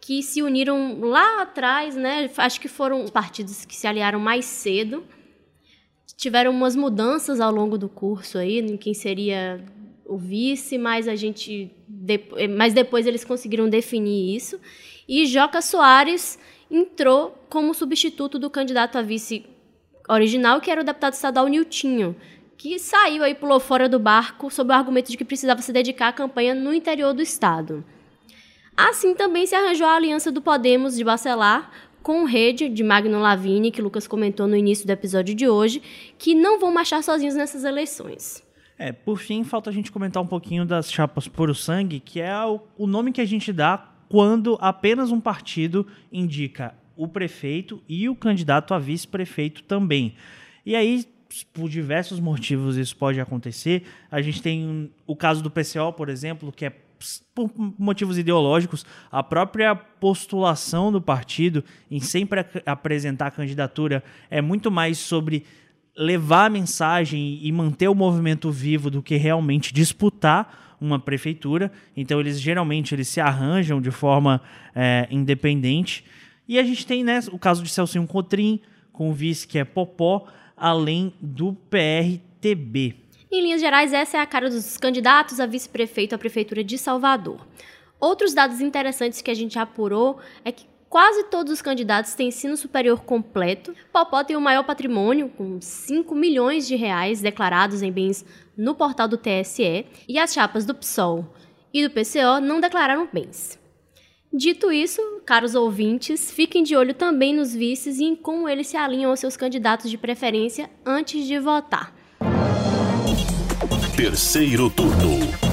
que 0.00 0.22
se 0.24 0.42
uniram 0.42 0.98
lá 1.00 1.42
atrás, 1.42 1.94
né? 1.94 2.28
acho 2.36 2.60
que 2.60 2.66
foram 2.66 3.04
os 3.04 3.10
partidos 3.10 3.64
que 3.64 3.76
se 3.76 3.86
aliaram 3.86 4.18
mais 4.18 4.44
cedo. 4.44 5.04
Tiveram 6.16 6.50
umas 6.50 6.74
mudanças 6.74 7.40
ao 7.40 7.52
longo 7.52 7.78
do 7.78 7.88
curso 7.88 8.38
aí, 8.38 8.58
em 8.58 8.76
quem 8.76 8.94
seria 8.94 9.64
o 10.04 10.16
vice, 10.16 10.78
mas 10.78 11.06
a 11.06 11.14
gente. 11.14 11.70
Mas 12.56 12.72
depois 12.72 13.06
eles 13.06 13.24
conseguiram 13.24 13.68
definir 13.68 14.34
isso. 14.34 14.58
E 15.06 15.26
Joca 15.26 15.60
Soares 15.60 16.38
entrou 16.70 17.36
como 17.48 17.74
substituto 17.74 18.38
do 18.38 18.50
candidato 18.50 18.96
a 18.96 19.02
vice 19.02 19.46
original, 20.08 20.60
que 20.60 20.70
era 20.70 20.80
o 20.80 20.84
deputado 20.84 21.14
estadual 21.14 21.48
Niltinho, 21.48 22.16
que 22.56 22.78
saiu 22.78 23.22
aí, 23.22 23.34
pulou 23.34 23.60
fora 23.60 23.88
do 23.88 23.98
barco 23.98 24.50
sob 24.50 24.70
o 24.70 24.74
argumento 24.74 25.10
de 25.10 25.16
que 25.16 25.24
precisava 25.24 25.60
se 25.62 25.72
dedicar 25.72 26.08
à 26.08 26.12
campanha 26.12 26.54
no 26.54 26.72
interior 26.72 27.12
do 27.12 27.22
estado. 27.22 27.84
Assim 28.76 29.14
também 29.14 29.46
se 29.46 29.54
arranjou 29.54 29.86
a 29.86 29.96
aliança 29.96 30.30
do 30.30 30.42
Podemos 30.42 30.96
de 30.96 31.04
Bacelar 31.04 31.70
com 32.02 32.24
Rede 32.24 32.68
de 32.68 32.84
Magno 32.84 33.18
Lavini, 33.18 33.72
que 33.72 33.82
Lucas 33.82 34.06
comentou 34.06 34.46
no 34.46 34.56
início 34.56 34.86
do 34.86 34.90
episódio 34.90 35.34
de 35.34 35.48
hoje, 35.48 35.82
que 36.16 36.34
não 36.34 36.60
vão 36.60 36.70
marchar 36.70 37.02
sozinhos 37.02 37.34
nessas 37.34 37.64
eleições. 37.64 38.44
É, 38.78 38.92
por 38.92 39.18
fim, 39.18 39.42
falta 39.42 39.70
a 39.70 39.72
gente 39.72 39.90
comentar 39.90 40.22
um 40.22 40.26
pouquinho 40.26 40.64
das 40.64 40.92
chapas 40.92 41.26
Puro 41.26 41.54
Sangue, 41.54 41.98
que 41.98 42.20
é 42.20 42.32
o, 42.44 42.60
o 42.76 42.86
nome 42.86 43.10
que 43.10 43.20
a 43.20 43.24
gente 43.24 43.52
dá 43.52 43.95
quando 44.08 44.56
apenas 44.60 45.10
um 45.10 45.20
partido 45.20 45.86
indica 46.12 46.74
o 46.96 47.06
prefeito 47.06 47.82
e 47.88 48.08
o 48.08 48.14
candidato 48.14 48.72
a 48.72 48.78
vice-prefeito 48.78 49.62
também. 49.64 50.14
E 50.64 50.74
aí, 50.74 51.04
por 51.52 51.68
diversos 51.68 52.18
motivos 52.18 52.76
isso 52.76 52.96
pode 52.96 53.20
acontecer. 53.20 53.84
A 54.10 54.22
gente 54.22 54.40
tem 54.40 54.90
o 55.06 55.14
caso 55.14 55.42
do 55.42 55.50
PCO, 55.50 55.92
por 55.94 56.08
exemplo, 56.08 56.50
que 56.50 56.64
é 56.64 56.72
por 57.34 57.50
motivos 57.78 58.16
ideológicos, 58.16 58.86
a 59.12 59.22
própria 59.22 59.74
postulação 59.74 60.90
do 60.90 61.00
partido 61.00 61.62
em 61.90 62.00
sempre 62.00 62.44
apresentar 62.64 63.26
a 63.26 63.30
candidatura 63.30 64.02
é 64.30 64.40
muito 64.40 64.70
mais 64.70 64.96
sobre 64.96 65.44
levar 65.96 66.46
a 66.46 66.50
mensagem 66.50 67.38
e 67.42 67.52
manter 67.52 67.88
o 67.88 67.94
movimento 67.94 68.50
vivo 68.50 68.90
do 68.90 69.02
que 69.02 69.16
realmente 69.16 69.72
disputar 69.72 70.65
uma 70.80 70.98
prefeitura. 70.98 71.70
Então 71.96 72.20
eles 72.20 72.40
geralmente 72.40 72.94
eles 72.94 73.08
se 73.08 73.20
arranjam 73.20 73.80
de 73.80 73.90
forma 73.90 74.40
é, 74.74 75.06
independente. 75.10 76.04
E 76.48 76.58
a 76.58 76.62
gente 76.62 76.86
tem 76.86 77.02
né, 77.02 77.20
o 77.32 77.38
caso 77.38 77.62
de 77.62 77.68
Celcinho 77.68 78.06
Cotrim, 78.06 78.60
com 78.92 79.10
o 79.10 79.12
vice 79.12 79.46
que 79.46 79.58
é 79.58 79.64
Popó, 79.64 80.26
além 80.56 81.12
do 81.20 81.52
PRTB. 81.52 82.94
Em 83.30 83.42
linhas 83.42 83.60
gerais, 83.60 83.92
essa 83.92 84.18
é 84.18 84.20
a 84.20 84.26
cara 84.26 84.48
dos 84.48 84.78
candidatos 84.78 85.40
a 85.40 85.46
vice-prefeito 85.46 86.14
à 86.14 86.18
Prefeitura 86.18 86.62
de 86.62 86.78
Salvador. 86.78 87.46
Outros 87.98 88.32
dados 88.32 88.60
interessantes 88.60 89.20
que 89.20 89.30
a 89.30 89.34
gente 89.34 89.58
apurou 89.58 90.20
é 90.44 90.52
que 90.52 90.66
Quase 90.88 91.24
todos 91.24 91.52
os 91.52 91.62
candidatos 91.62 92.14
têm 92.14 92.28
ensino 92.28 92.56
superior 92.56 93.02
completo. 93.02 93.74
Popó 93.92 94.22
tem 94.22 94.36
o 94.36 94.40
maior 94.40 94.62
patrimônio, 94.62 95.28
com 95.28 95.60
5 95.60 96.14
milhões 96.14 96.66
de 96.66 96.76
reais 96.76 97.20
declarados 97.20 97.82
em 97.82 97.90
bens 97.90 98.24
no 98.56 98.74
portal 98.74 99.08
do 99.08 99.18
TSE, 99.18 99.84
e 100.08 100.18
as 100.18 100.32
chapas 100.32 100.64
do 100.64 100.74
PSOL 100.74 101.26
e 101.74 101.86
do 101.86 101.90
PCO 101.90 102.40
não 102.40 102.60
declararam 102.60 103.08
bens. 103.12 103.58
Dito 104.32 104.70
isso, 104.72 105.00
caros 105.24 105.54
ouvintes, 105.54 106.30
fiquem 106.30 106.62
de 106.62 106.76
olho 106.76 106.94
também 106.94 107.34
nos 107.34 107.54
vices 107.54 107.98
e 107.98 108.04
em 108.04 108.16
como 108.16 108.48
eles 108.48 108.66
se 108.66 108.76
alinham 108.76 109.10
aos 109.10 109.20
seus 109.20 109.36
candidatos 109.36 109.90
de 109.90 109.98
preferência 109.98 110.70
antes 110.84 111.26
de 111.26 111.38
votar. 111.38 111.94
Terceiro 113.96 114.68
turno. 114.68 115.45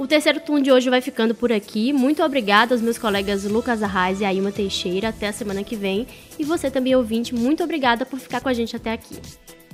O 0.00 0.06
terceiro 0.06 0.40
turno 0.40 0.62
de 0.62 0.72
hoje 0.72 0.88
vai 0.88 1.02
ficando 1.02 1.34
por 1.34 1.52
aqui. 1.52 1.92
Muito 1.92 2.22
obrigada 2.22 2.74
aos 2.74 2.80
meus 2.80 2.96
colegas 2.96 3.44
Lucas 3.44 3.82
Arraes 3.82 4.22
e 4.22 4.24
Aima 4.24 4.50
Teixeira. 4.50 5.10
Até 5.10 5.28
a 5.28 5.32
semana 5.32 5.62
que 5.62 5.76
vem. 5.76 6.06
E 6.38 6.42
você 6.42 6.70
também, 6.70 6.96
ouvinte, 6.96 7.34
muito 7.34 7.62
obrigada 7.62 8.06
por 8.06 8.18
ficar 8.18 8.40
com 8.40 8.48
a 8.48 8.54
gente 8.54 8.74
até 8.74 8.94
aqui. 8.94 9.18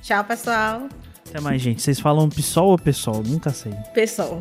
Tchau, 0.02 0.24
pessoal. 0.24 0.88
Até 1.28 1.40
mais, 1.40 1.62
gente. 1.62 1.80
Vocês 1.80 2.00
falam 2.00 2.28
PSOL 2.28 2.70
ou 2.70 2.76
PSOL? 2.76 3.22
Nunca 3.24 3.50
sei. 3.50 3.70
PSOL. 3.94 4.40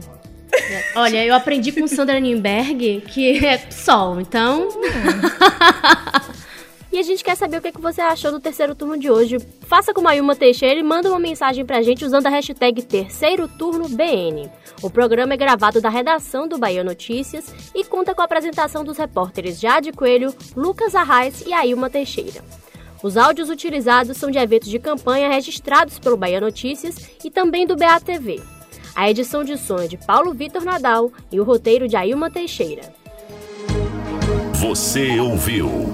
Olha, 0.96 1.24
eu 1.24 1.36
aprendi 1.36 1.72
com 1.72 1.86
Sandra 1.86 2.20
Nimberg 2.20 3.02
que 3.02 3.46
é 3.46 3.60
PSOL, 3.60 4.20
então. 4.20 4.68
E 6.96 6.98
a 6.98 7.04
gente 7.04 7.26
quer 7.26 7.36
saber 7.36 7.58
o 7.58 7.62
que, 7.62 7.74
que 7.74 7.82
você 7.82 8.00
achou 8.00 8.32
do 8.32 8.40
terceiro 8.40 8.74
turno 8.74 8.98
de 8.98 9.12
hoje. 9.12 9.38
Faça 9.68 9.94
como 9.94 10.08
a 10.08 10.14
Yuma 10.14 10.34
Teixeira 10.34 10.80
e 10.80 10.84
manda 10.84 11.10
uma 11.10 11.20
mensagem 11.20 11.66
pra 11.66 11.82
gente 11.82 12.06
usando 12.06 12.28
a 12.28 12.30
hashtag 12.30 12.82
Terceiro 12.84 13.50
Turno 13.50 13.90
BN. 13.90 14.50
O 14.82 14.90
programa 14.90 15.34
é 15.34 15.38
gravado 15.38 15.82
da 15.82 15.90
redação 15.90 16.48
do 16.48 16.58
Bahia 16.58 16.86
Notícias 16.86 17.54
e 17.76 17.84
conta 17.84 18.16
com 18.16 18.22
a 18.22 18.24
apresentação 18.24 18.82
dos 18.82 18.98
repórteres 18.98 19.60
Jade 19.60 19.92
Coelho, 19.92 20.34
Lucas 20.56 20.96
Arraes 20.96 21.44
e 21.46 21.52
Ailma 21.52 21.90
Teixeira. 21.90 22.42
Os 23.04 23.18
áudios 23.18 23.50
utilizados 23.50 24.16
são 24.16 24.32
de 24.32 24.38
eventos 24.38 24.70
de 24.70 24.80
campanha 24.80 25.28
registrados 25.28 26.00
pelo 26.00 26.16
Bahia 26.16 26.40
Notícias 26.40 26.96
e 27.22 27.30
também 27.30 27.68
do 27.68 27.76
BATV. 27.76 28.42
A 28.96 29.10
edição 29.10 29.44
de 29.44 29.58
som 29.58 29.80
é 29.80 29.88
de 29.88 29.98
Paulo 29.98 30.34
Vitor 30.34 30.64
Nadal 30.64 31.12
e 31.30 31.42
o 31.42 31.44
roteiro 31.44 31.90
de 31.90 31.98
Ailma 31.98 32.32
Teixeira. 32.32 32.84
Você 34.54 35.20
ouviu 35.20 35.94